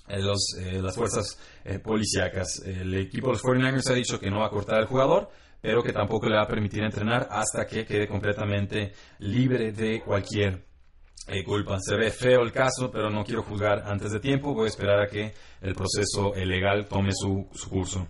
los, 0.09 0.57
las 0.59 0.95
fuerzas 0.95 1.39
policíacas. 1.83 2.63
El 2.65 2.95
equipo 2.95 3.29
de 3.29 3.33
los 3.35 3.43
49ers 3.43 3.91
ha 3.91 3.95
dicho 3.95 4.21
que 4.21 4.31
no 4.31 4.41
va 4.41 4.47
a 4.47 4.51
cortar 4.51 4.79
al 4.79 4.87
jugador, 4.87 5.31
pero 5.65 5.83
que 5.83 5.95
tampoco 5.95 6.29
le 6.29 6.37
va 6.37 6.43
a 6.43 6.47
permitir 6.47 6.83
entrenar 6.83 7.27
hasta 7.31 7.67
que 7.67 7.87
quede 7.87 8.07
completamente 8.07 8.93
libre 9.21 9.73
de 9.73 10.03
cualquier 10.03 10.63
eh, 11.27 11.43
culpa. 11.43 11.79
Se 11.81 11.97
ve 11.97 12.11
feo 12.11 12.43
el 12.43 12.53
caso, 12.53 12.91
pero 12.91 13.09
no 13.09 13.25
quiero 13.25 13.43
juzgar 13.43 13.83
antes 13.87 14.13
de 14.13 14.21
tiempo. 14.21 14.53
Voy 14.53 14.67
a 14.67 14.69
esperar 14.69 15.01
a 15.01 15.07
que 15.07 15.33
el 15.63 15.75
proceso 15.75 16.35
legal 16.35 16.87
tome 16.87 17.13
su, 17.15 17.49
curso. 17.71 18.09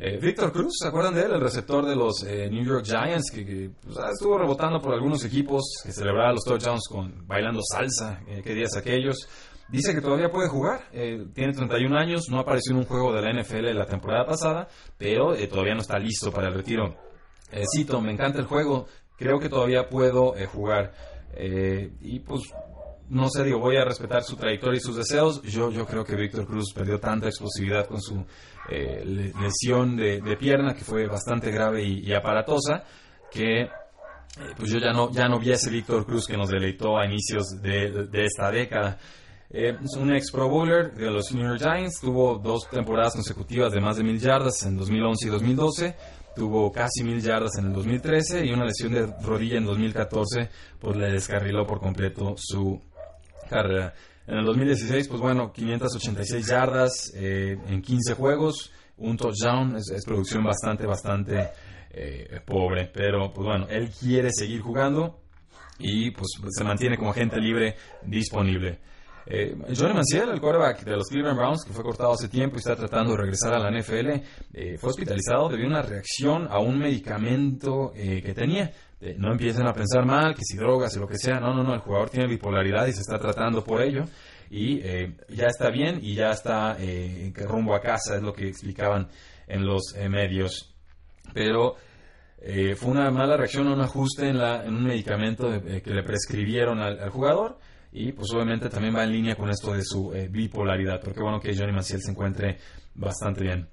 Eh, 0.00 0.16
Víctor 0.22 0.52
Cruz, 0.52 0.76
¿se 0.80 0.88
acuerdan 0.88 1.14
de 1.14 1.22
él? 1.22 1.32
El 1.32 1.40
receptor 1.40 1.84
de 1.84 1.96
los 1.96 2.22
eh, 2.22 2.48
New 2.48 2.64
York 2.64 2.84
Giants, 2.84 3.32
que, 3.32 3.70
pues, 3.82 3.96
ah, 3.98 4.10
estuvo 4.12 4.38
rebotando 4.38 4.80
por 4.80 4.94
algunos 4.94 5.24
equipos, 5.24 5.64
que 5.84 5.90
celebraba 5.90 6.32
los 6.32 6.44
touchdowns 6.44 6.86
con, 6.88 7.26
bailando 7.26 7.60
salsa, 7.62 8.20
qué 8.44 8.54
días 8.54 8.76
aquellos. 8.76 9.28
Dice 9.68 9.94
que 9.94 10.00
todavía 10.00 10.30
puede 10.30 10.48
jugar, 10.48 10.88
eh, 10.92 11.26
tiene 11.34 11.52
31 11.52 11.98
años, 11.98 12.30
no 12.30 12.38
apareció 12.38 12.72
en 12.72 12.78
un 12.78 12.84
juego 12.86 13.12
de 13.12 13.20
la 13.20 13.30
NFL 13.30 13.74
la 13.74 13.84
temporada 13.84 14.24
pasada, 14.24 14.66
pero 14.96 15.34
eh, 15.34 15.46
todavía 15.46 15.74
no 15.74 15.82
está 15.82 15.98
listo 15.98 16.32
para 16.32 16.48
el 16.48 16.54
retiro. 16.54 16.96
Eh, 17.52 17.64
cito, 17.76 18.00
me 18.00 18.10
encanta 18.10 18.38
el 18.38 18.46
juego, 18.46 18.86
creo 19.18 19.38
que 19.38 19.50
todavía 19.50 19.86
puedo 19.88 20.34
jugar. 20.50 20.94
y 21.38 22.20
pues, 22.20 22.50
no 23.10 23.28
sé, 23.28 23.44
digo, 23.44 23.58
voy 23.58 23.76
a 23.76 23.84
respetar 23.84 24.22
su 24.22 24.36
trayectoria 24.36 24.78
y 24.78 24.80
sus 24.80 24.96
deseos. 24.96 25.42
Yo, 25.42 25.70
yo 25.70 25.86
creo 25.86 26.04
que 26.04 26.16
Víctor 26.16 26.46
Cruz 26.46 26.72
perdió 26.72 26.98
tanta 26.98 27.26
explosividad 27.26 27.86
con 27.86 28.00
su 28.00 28.24
lesión 28.68 29.96
de, 29.96 30.36
pierna, 30.38 30.74
que 30.74 30.84
fue 30.84 31.06
bastante 31.06 31.50
grave 31.50 31.84
y, 31.84 32.12
aparatosa, 32.12 32.84
que 33.30 33.68
pues 34.56 34.70
yo 34.70 34.78
ya 34.78 34.92
no, 34.92 35.10
ya 35.10 35.26
no 35.28 35.38
vi 35.38 35.50
a 35.50 35.54
ese 35.54 35.70
Víctor 35.70 36.04
Cruz 36.04 36.26
que 36.26 36.36
nos 36.36 36.50
deleitó 36.50 36.98
a 36.98 37.06
inicios 37.06 37.60
de, 37.62 38.06
de 38.06 38.24
esta 38.24 38.50
década. 38.50 38.98
Eh, 39.50 39.78
es 39.82 39.96
un 39.96 40.12
ex 40.14 40.30
Pro 40.30 40.48
Bowler 40.48 40.92
de 40.92 41.10
los 41.10 41.32
New 41.32 41.42
York 41.42 41.60
Giants, 41.60 42.00
tuvo 42.02 42.38
dos 42.38 42.68
temporadas 42.70 43.14
consecutivas 43.14 43.72
de 43.72 43.80
más 43.80 43.96
de 43.96 44.04
mil 44.04 44.20
yardas 44.20 44.62
en 44.66 44.76
2011 44.76 45.26
y 45.26 45.30
2012, 45.30 45.96
tuvo 46.36 46.70
casi 46.70 47.02
mil 47.02 47.22
yardas 47.22 47.56
en 47.56 47.66
el 47.66 47.72
2013 47.72 48.44
y 48.44 48.52
una 48.52 48.66
lesión 48.66 48.92
de 48.92 49.06
rodilla 49.22 49.56
en 49.56 49.64
2014 49.64 50.50
pues 50.78 50.96
le 50.98 51.10
descarriló 51.10 51.66
por 51.66 51.80
completo 51.80 52.34
su 52.36 52.78
carrera. 53.48 53.94
En 54.26 54.36
el 54.36 54.44
2016, 54.44 55.08
pues 55.08 55.20
bueno, 55.20 55.52
586 55.52 56.46
yardas 56.46 57.12
eh, 57.14 57.56
en 57.66 57.80
15 57.80 58.14
juegos, 58.14 58.72
un 58.98 59.16
touchdown, 59.16 59.76
es, 59.76 60.04
producción 60.04 60.44
bastante, 60.44 60.86
bastante 60.86 61.48
eh, 61.90 62.40
pobre, 62.44 62.90
pero 62.92 63.32
pues 63.32 63.46
bueno, 63.46 63.66
él 63.68 63.90
quiere 63.90 64.30
seguir 64.32 64.60
jugando 64.60 65.20
y 65.78 66.10
pues 66.10 66.28
se 66.50 66.64
mantiene 66.64 66.98
como 66.98 67.10
agente 67.10 67.40
libre 67.40 67.76
disponible. 68.02 68.80
Eh, 69.30 69.54
Johnny 69.76 69.92
Manziel, 69.92 70.30
el 70.30 70.40
quarterback 70.40 70.84
de 70.84 70.96
los 70.96 71.06
Cleveland 71.08 71.36
Browns, 71.36 71.62
que 71.62 71.72
fue 71.74 71.84
cortado 71.84 72.12
hace 72.12 72.28
tiempo 72.28 72.56
y 72.56 72.60
está 72.60 72.74
tratando 72.74 73.12
de 73.12 73.18
regresar 73.18 73.52
a 73.52 73.58
la 73.58 73.70
NFL, 73.70 74.22
eh, 74.54 74.78
fue 74.78 74.88
hospitalizado 74.88 75.50
debido 75.50 75.68
a 75.68 75.70
una 75.72 75.82
reacción 75.82 76.48
a 76.50 76.58
un 76.60 76.78
medicamento 76.78 77.92
eh, 77.94 78.22
que 78.22 78.32
tenía. 78.32 78.72
No 79.16 79.32
empiecen 79.32 79.66
a 79.66 79.72
pensar 79.72 80.04
mal, 80.04 80.34
que 80.34 80.42
si 80.42 80.56
drogas 80.56 80.96
o 80.96 81.00
lo 81.00 81.08
que 81.08 81.18
sea. 81.18 81.40
No, 81.40 81.54
no, 81.54 81.62
no, 81.62 81.74
el 81.74 81.80
jugador 81.80 82.10
tiene 82.10 82.26
bipolaridad 82.26 82.86
y 82.86 82.92
se 82.92 83.00
está 83.00 83.18
tratando 83.18 83.62
por 83.62 83.82
ello. 83.82 84.04
Y 84.50 84.80
ya 85.28 85.46
está 85.46 85.70
bien 85.70 85.98
y 86.02 86.14
ya 86.14 86.30
está 86.30 86.76
rumbo 87.46 87.74
a 87.74 87.80
casa, 87.80 88.16
es 88.16 88.22
lo 88.22 88.32
que 88.32 88.48
explicaban 88.48 89.08
en 89.46 89.66
los 89.66 89.94
medios. 90.08 90.74
Pero 91.34 91.76
fue 92.76 92.90
una 92.90 93.10
mala 93.10 93.36
reacción 93.36 93.68
un 93.68 93.80
ajuste 93.80 94.28
en, 94.28 94.38
la, 94.38 94.64
en 94.64 94.74
un 94.74 94.84
medicamento 94.84 95.48
que 95.62 95.90
le 95.90 96.02
prescribieron 96.02 96.80
al 96.80 97.10
jugador 97.10 97.58
y 97.92 98.12
pues 98.12 98.30
obviamente 98.32 98.68
también 98.68 98.94
va 98.94 99.04
en 99.04 99.12
línea 99.12 99.34
con 99.34 99.48
esto 99.50 99.72
de 99.72 99.82
su 99.82 100.12
eh, 100.12 100.28
bipolaridad, 100.28 101.00
pero 101.00 101.14
qué 101.14 101.22
bueno 101.22 101.40
que 101.40 101.56
Johnny 101.56 101.72
Maciel 101.72 102.00
se 102.02 102.10
encuentre 102.10 102.58
bastante 102.94 103.42
bien. 103.42 103.68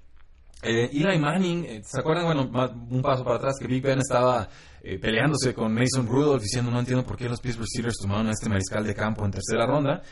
Eh, 0.62 0.88
Eli 0.92 1.18
Manning, 1.18 1.64
eh, 1.64 1.82
¿se 1.84 2.00
acuerdan? 2.00 2.24
Bueno, 2.24 2.50
un 2.90 3.02
paso 3.02 3.22
para 3.24 3.36
atrás 3.36 3.56
que 3.60 3.66
Big 3.66 3.82
Ben 3.82 3.98
estaba 3.98 4.48
eh, 4.94 4.98
peleándose 4.98 5.52
con 5.52 5.74
Mason 5.74 6.06
Rudolph 6.06 6.42
diciendo 6.42 6.70
no 6.70 6.78
entiendo 6.78 7.04
por 7.04 7.16
qué 7.16 7.28
los 7.28 7.40
Pittsburgh 7.40 7.68
Steelers 7.68 7.98
tomaron 7.98 8.28
a 8.28 8.32
este 8.32 8.48
mariscal 8.48 8.84
de 8.84 8.94
campo 8.94 9.24
en 9.24 9.32
tercera 9.32 9.66
ronda. 9.66 10.02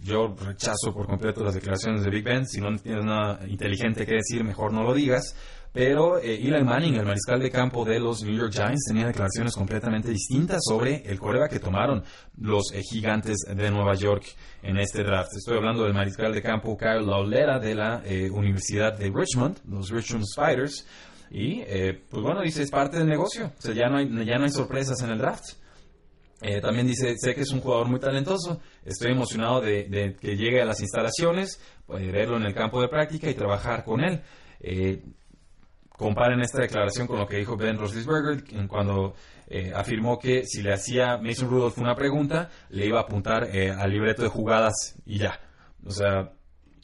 yo 0.00 0.34
rechazo 0.34 0.92
por 0.92 1.06
completo 1.06 1.42
las 1.42 1.54
declaraciones 1.54 2.04
de 2.04 2.10
Big 2.10 2.22
Ben. 2.22 2.46
Si 2.46 2.60
no 2.60 2.76
tienes 2.78 3.04
nada 3.04 3.40
inteligente 3.48 4.06
que 4.06 4.14
decir, 4.14 4.44
mejor 4.44 4.72
no 4.72 4.82
lo 4.82 4.94
digas. 4.94 5.34
Pero 5.74 6.18
eh, 6.20 6.36
Eli 6.36 6.62
Manning, 6.62 6.94
el 6.94 7.04
mariscal 7.04 7.40
de 7.40 7.50
campo 7.50 7.84
de 7.84 7.98
los 7.98 8.22
New 8.22 8.38
York 8.38 8.52
Giants, 8.52 8.84
tenía 8.86 9.08
declaraciones 9.08 9.54
completamente 9.56 10.08
distintas 10.08 10.60
sobre 10.64 11.02
el 11.04 11.18
coreback 11.18 11.50
que 11.50 11.58
tomaron 11.58 12.04
los 12.38 12.72
eh, 12.72 12.80
gigantes 12.80 13.38
de 13.38 13.70
Nueva 13.72 13.94
York 13.94 14.24
en 14.62 14.76
este 14.76 15.02
draft. 15.02 15.32
Estoy 15.36 15.56
hablando 15.56 15.82
del 15.82 15.92
mariscal 15.92 16.32
de 16.32 16.42
campo 16.42 16.76
Kyle 16.76 17.04
Laulera 17.04 17.58
de 17.58 17.74
la 17.74 18.02
eh, 18.04 18.30
Universidad 18.30 18.96
de 18.96 19.10
Richmond, 19.12 19.58
los 19.68 19.90
Richmond 19.90 20.26
Spiders. 20.26 20.86
Y, 21.36 21.64
pues 22.10 22.22
bueno, 22.22 22.42
dice, 22.42 22.62
es 22.62 22.70
parte 22.70 22.98
del 22.98 23.08
negocio. 23.08 23.50
O 23.58 23.60
sea, 23.60 23.74
ya 23.74 23.88
no 23.88 23.96
hay, 23.96 24.08
ya 24.24 24.38
no 24.38 24.44
hay 24.44 24.50
sorpresas 24.50 25.02
en 25.02 25.10
el 25.10 25.18
draft. 25.18 25.44
también 26.62 26.86
dice, 26.86 27.16
sé 27.18 27.34
que 27.34 27.40
es 27.40 27.50
un 27.50 27.60
jugador 27.60 27.88
muy 27.88 27.98
talentoso, 27.98 28.60
estoy 28.84 29.10
emocionado 29.10 29.60
de, 29.60 30.16
que 30.20 30.36
llegue 30.36 30.62
a 30.62 30.64
las 30.64 30.80
instalaciones, 30.80 31.60
puede 31.86 32.12
verlo 32.12 32.36
en 32.36 32.44
el 32.44 32.54
campo 32.54 32.80
de 32.80 32.88
práctica 32.88 33.28
y 33.28 33.34
trabajar 33.34 33.82
con 33.82 34.04
él. 34.04 34.22
Comparen 35.96 36.40
esta 36.40 36.60
declaración 36.60 37.06
con 37.06 37.18
lo 37.18 37.26
que 37.26 37.36
dijo 37.36 37.56
Ben 37.56 37.78
Roethlisberger 37.78 38.66
cuando 38.66 39.14
eh, 39.46 39.72
afirmó 39.74 40.18
que 40.18 40.44
si 40.44 40.60
le 40.60 40.72
hacía 40.72 41.18
Mason 41.18 41.48
Rudolph 41.48 41.78
una 41.78 41.94
pregunta, 41.94 42.50
le 42.70 42.86
iba 42.86 42.98
a 42.98 43.02
apuntar 43.02 43.48
eh, 43.54 43.70
al 43.70 43.90
libreto 43.90 44.22
de 44.22 44.28
jugadas 44.28 44.96
y 45.06 45.18
ya. 45.18 45.38
O 45.86 45.92
sea, 45.92 46.32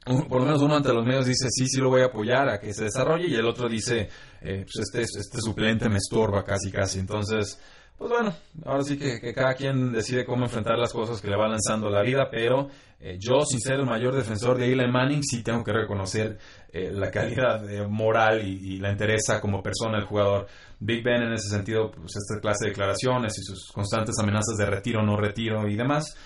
por 0.04 0.40
lo 0.40 0.46
menos 0.46 0.62
uno 0.62 0.76
ante 0.76 0.92
los 0.92 1.04
medios 1.04 1.26
dice, 1.26 1.48
sí, 1.50 1.66
sí 1.66 1.80
lo 1.80 1.90
voy 1.90 2.02
a 2.02 2.06
apoyar 2.06 2.48
a 2.48 2.58
que 2.58 2.72
se 2.72 2.84
desarrolle, 2.84 3.28
y 3.28 3.34
el 3.34 3.46
otro 3.46 3.68
dice, 3.68 4.08
eh, 4.40 4.64
pues 4.64 4.86
este, 4.86 5.02
este 5.02 5.40
suplente 5.40 5.88
me 5.88 5.98
estorba 5.98 6.42
casi, 6.44 6.70
casi. 6.70 6.98
Entonces, 6.98 7.58
pues 7.98 8.10
bueno, 8.10 8.34
ahora 8.64 8.82
sí 8.82 8.96
que, 8.96 9.34
cada 9.34 9.54
quien 9.54 9.92
decide 9.92 10.24
cómo 10.24 10.46
enfrentar 10.46 10.78
las 10.78 10.90
cosas 10.90 11.20
que 11.20 11.28
le 11.28 11.36
va 11.36 11.48
lanzando 11.48 11.90
la 11.90 12.00
vida, 12.00 12.28
pero 12.30 12.70
eh, 12.98 13.18
yo, 13.20 13.44
sin 13.44 13.60
ser 13.60 13.74
el 13.74 13.84
mayor 13.84 14.14
defensor 14.14 14.56
de 14.56 14.72
Eli 14.72 14.90
Manning, 14.90 15.22
sí 15.22 15.42
tengo 15.42 15.62
que 15.62 15.72
reconocer 15.72 16.38
eh, 16.72 16.90
la 16.94 17.10
calidad 17.10 17.62
moral 17.88 18.40
y, 18.42 18.78
la 18.78 18.90
interesa 18.90 19.38
como 19.38 19.62
persona 19.62 19.98
del 19.98 20.06
jugador. 20.06 20.46
Big 20.78 21.04
Ben 21.04 21.24
en 21.24 21.34
ese 21.34 21.50
sentido, 21.50 21.90
pues 21.90 22.16
esta 22.16 22.40
clase 22.40 22.64
de 22.64 22.70
declaraciones 22.70 23.36
y 23.38 23.42
sus 23.42 23.70
constantes 23.70 24.18
amenazas 24.18 24.56
de 24.56 24.64
retiro, 24.64 25.02
no 25.02 25.18
retiro 25.18 25.68
y 25.68 25.76
demás, 25.76 26.16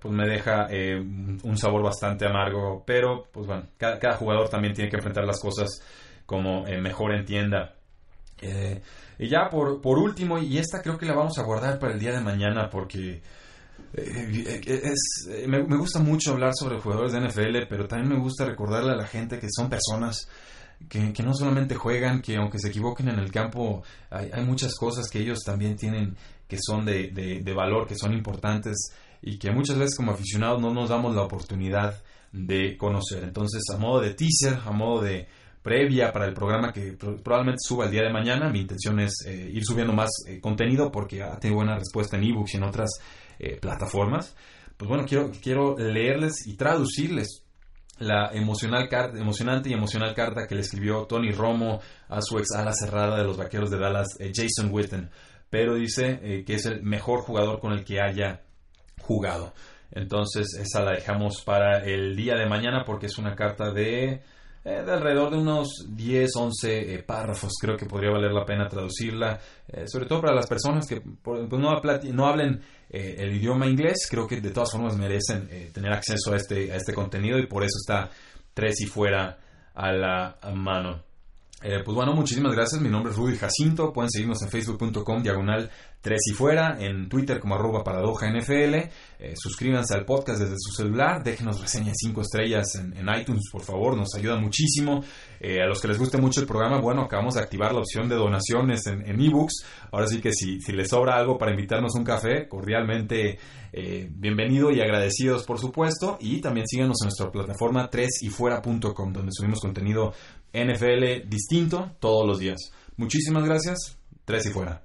pues 0.00 0.14
me 0.14 0.26
deja 0.26 0.68
un 0.70 1.56
sabor 1.58 1.82
bastante 1.82 2.26
amargo, 2.26 2.82
pero 2.86 3.26
pues 3.32 3.46
bueno, 3.46 3.66
cada, 3.76 4.16
jugador 4.16 4.48
también 4.48 4.74
tiene 4.74 4.90
que 4.90 4.96
enfrentar 4.96 5.24
las 5.24 5.40
cosas 5.40 5.68
como 6.26 6.64
mejor 6.64 7.14
entienda. 7.14 7.74
Y 9.18 9.28
ya 9.28 9.48
por, 9.50 9.80
por 9.80 9.98
último, 9.98 10.38
y 10.38 10.58
esta 10.58 10.82
creo 10.82 10.98
que 10.98 11.06
la 11.06 11.14
vamos 11.14 11.38
a 11.38 11.42
guardar 11.42 11.78
para 11.78 11.92
el 11.92 12.00
día 12.00 12.12
de 12.12 12.20
mañana 12.20 12.68
porque 12.70 13.22
eh, 13.94 14.60
es, 14.66 15.28
eh, 15.28 15.46
me, 15.46 15.76
gusta 15.76 15.98
mucho 15.98 16.32
hablar 16.32 16.52
sobre 16.54 16.80
jugadores 16.80 17.12
de 17.12 17.20
NFL, 17.20 17.68
pero 17.68 17.86
también 17.86 18.08
me 18.08 18.18
gusta 18.18 18.44
recordarle 18.44 18.92
a 18.92 18.96
la 18.96 19.06
gente 19.06 19.38
que 19.38 19.48
son 19.50 19.68
personas 19.68 20.28
que, 20.88 21.12
no 21.22 21.34
solamente 21.34 21.74
juegan, 21.74 22.22
que 22.22 22.36
aunque 22.36 22.58
se 22.58 22.68
equivoquen 22.68 23.10
en 23.10 23.18
el 23.18 23.30
campo, 23.30 23.82
hay, 24.10 24.30
hay 24.32 24.44
muchas 24.44 24.74
cosas 24.74 25.08
que 25.10 25.20
ellos 25.20 25.40
también 25.44 25.76
tienen 25.76 26.16
que 26.48 26.58
son 26.60 26.84
de, 26.84 27.08
de, 27.10 27.54
valor, 27.54 27.86
que 27.86 27.94
son 27.94 28.12
importantes 28.12 28.76
y 29.22 29.38
que 29.38 29.50
muchas 29.52 29.78
veces 29.78 29.96
como 29.96 30.12
aficionados 30.12 30.60
no 30.60 30.74
nos 30.74 30.90
damos 30.90 31.14
la 31.14 31.22
oportunidad 31.22 32.02
de 32.32 32.76
conocer. 32.76 33.24
Entonces, 33.24 33.62
a 33.72 33.78
modo 33.78 34.00
de 34.00 34.14
teaser, 34.14 34.58
a 34.64 34.72
modo 34.72 35.02
de 35.02 35.28
previa 35.62 36.12
para 36.12 36.26
el 36.26 36.34
programa 36.34 36.72
que 36.72 36.96
probablemente 37.22 37.60
suba 37.62 37.86
el 37.86 37.92
día 37.92 38.02
de 38.02 38.12
mañana. 38.12 38.50
Mi 38.50 38.60
intención 38.60 38.98
es 39.00 39.24
eh, 39.26 39.50
ir 39.52 39.64
subiendo 39.64 39.92
más 39.92 40.10
eh, 40.26 40.40
contenido 40.40 40.90
porque 40.90 41.22
ha 41.22 41.38
tenido 41.38 41.58
buena 41.58 41.78
respuesta 41.78 42.16
en 42.16 42.24
ebooks 42.24 42.54
y 42.54 42.56
en 42.56 42.64
otras 42.64 42.90
eh, 43.38 43.58
plataformas. 43.60 44.34
Pues 44.76 44.88
bueno, 44.88 45.04
quiero, 45.06 45.30
quiero 45.42 45.76
leerles 45.78 46.46
y 46.46 46.56
traducirles 46.56 47.44
la 47.98 48.30
emocional 48.32 48.88
emocionante 49.14 49.68
y 49.68 49.74
emocional 49.74 50.12
carta 50.14 50.48
que 50.48 50.56
le 50.56 50.62
escribió 50.62 51.04
Tony 51.04 51.30
Romo 51.30 51.80
a 52.08 52.20
su 52.20 52.36
ex 52.38 52.50
ala 52.52 52.72
cerrada 52.72 53.16
de 53.16 53.24
los 53.24 53.36
Vaqueros 53.36 53.70
de 53.70 53.78
Dallas, 53.78 54.08
Jason 54.18 54.72
Witten. 54.72 55.10
Pero 55.50 55.74
dice 55.74 56.42
que 56.44 56.54
es 56.54 56.66
el 56.66 56.82
mejor 56.82 57.20
jugador 57.20 57.60
con 57.60 57.72
el 57.72 57.84
que 57.84 58.00
haya 58.00 58.40
jugado. 59.02 59.52
Entonces, 59.90 60.46
esa 60.58 60.82
la 60.82 60.92
dejamos 60.92 61.42
para 61.42 61.84
el 61.84 62.16
día 62.16 62.34
de 62.36 62.46
mañana 62.46 62.84
porque 62.84 63.06
es 63.06 63.18
una 63.18 63.34
carta 63.34 63.70
de 63.70 64.22
eh, 64.64 64.84
de 64.84 64.92
alrededor 64.92 65.32
de 65.32 65.38
unos 65.38 65.86
10, 65.88 66.30
11 66.36 66.94
eh, 66.94 67.02
párrafos. 67.02 67.54
Creo 67.60 67.76
que 67.76 67.86
podría 67.86 68.12
valer 68.12 68.30
la 68.30 68.44
pena 68.44 68.68
traducirla, 68.68 69.40
eh, 69.66 69.88
sobre 69.88 70.06
todo 70.06 70.20
para 70.20 70.36
las 70.36 70.46
personas 70.46 70.86
que 70.86 71.00
pues, 71.00 71.50
no, 71.50 71.80
no, 72.12 72.26
hablen 72.26 72.60
el 72.88 73.34
idioma 73.34 73.66
inglés. 73.66 74.06
Creo 74.08 74.28
que 74.28 74.40
de 74.40 74.50
todas 74.50 74.70
formas 74.70 74.96
merecen 74.96 75.48
tener 75.72 75.92
acceso 75.92 76.32
a 76.32 76.36
este, 76.36 76.70
a 76.70 76.76
este 76.76 76.92
contenido 76.92 77.38
y 77.38 77.46
por 77.46 77.64
eso 77.64 77.78
está 77.80 78.10
tres 78.54 78.82
y 78.82 78.86
fuera 78.86 79.38
a 79.74 79.92
la 79.92 80.36
mano. 80.54 81.02
Pues 81.62 81.94
bueno, 81.94 82.12
muchísimas 82.14 82.52
gracias. 82.54 82.80
Mi 82.80 82.88
nombre 82.88 83.12
es 83.12 83.18
Rudy 83.18 83.36
Jacinto. 83.36 83.92
Pueden 83.92 84.10
seguirnos 84.10 84.42
en 84.42 84.48
facebook.com 84.48 85.22
diagonal 85.22 85.70
3 86.02 86.18
y 86.32 86.34
fuera, 86.34 86.76
en 86.80 87.08
Twitter 87.08 87.38
como 87.38 87.54
arroba 87.54 87.84
paradoja 87.84 88.28
NFL. 88.28 88.74
Eh, 88.74 89.34
suscríbanse 89.36 89.94
al 89.94 90.04
podcast 90.04 90.40
desde 90.40 90.56
su 90.58 90.72
celular, 90.72 91.22
déjenos 91.22 91.60
reseñas 91.60 91.94
5 91.96 92.20
estrellas 92.20 92.74
en, 92.74 93.06
iTunes, 93.16 93.48
por 93.50 93.62
favor, 93.62 93.96
nos 93.96 94.14
ayuda 94.16 94.36
muchísimo. 94.36 95.04
Eh, 95.40 95.60
a 95.62 95.66
los 95.66 95.80
que 95.80 95.88
les 95.88 95.98
guste 95.98 96.18
mucho 96.18 96.40
el 96.40 96.46
programa, 96.46 96.80
bueno, 96.80 97.02
acabamos 97.02 97.34
de 97.34 97.40
activar 97.40 97.72
la 97.72 97.80
opción 97.80 98.08
de 98.08 98.16
donaciones 98.16 98.86
en, 98.88 99.20
ebooks. 99.20 99.64
Ahora 99.92 100.08
sí 100.08 100.20
que 100.20 100.32
si, 100.32 100.60
si 100.60 100.72
les 100.72 100.88
sobra 100.88 101.16
algo 101.16 101.38
para 101.38 101.52
invitarnos 101.52 101.94
un 101.94 102.04
café, 102.04 102.48
cordialmente 102.48 103.38
eh, 103.72 104.08
bienvenido 104.10 104.70
y 104.70 104.80
agradecidos, 104.80 105.44
por 105.44 105.58
supuesto. 105.58 106.18
Y 106.20 106.40
también 106.40 106.66
síganos 106.66 106.98
en 107.02 107.06
nuestra 107.06 107.30
plataforma 107.30 107.88
3yfuera.com, 107.88 109.12
donde 109.12 109.30
subimos 109.32 109.60
contenido 109.60 110.12
NFL 110.52 111.28
distinto 111.28 111.90
todos 112.00 112.26
los 112.26 112.38
días. 112.38 112.72
Muchísimas 112.96 113.44
gracias. 113.44 113.98
3 114.24 114.46
y 114.46 114.50
fuera. 114.50 114.82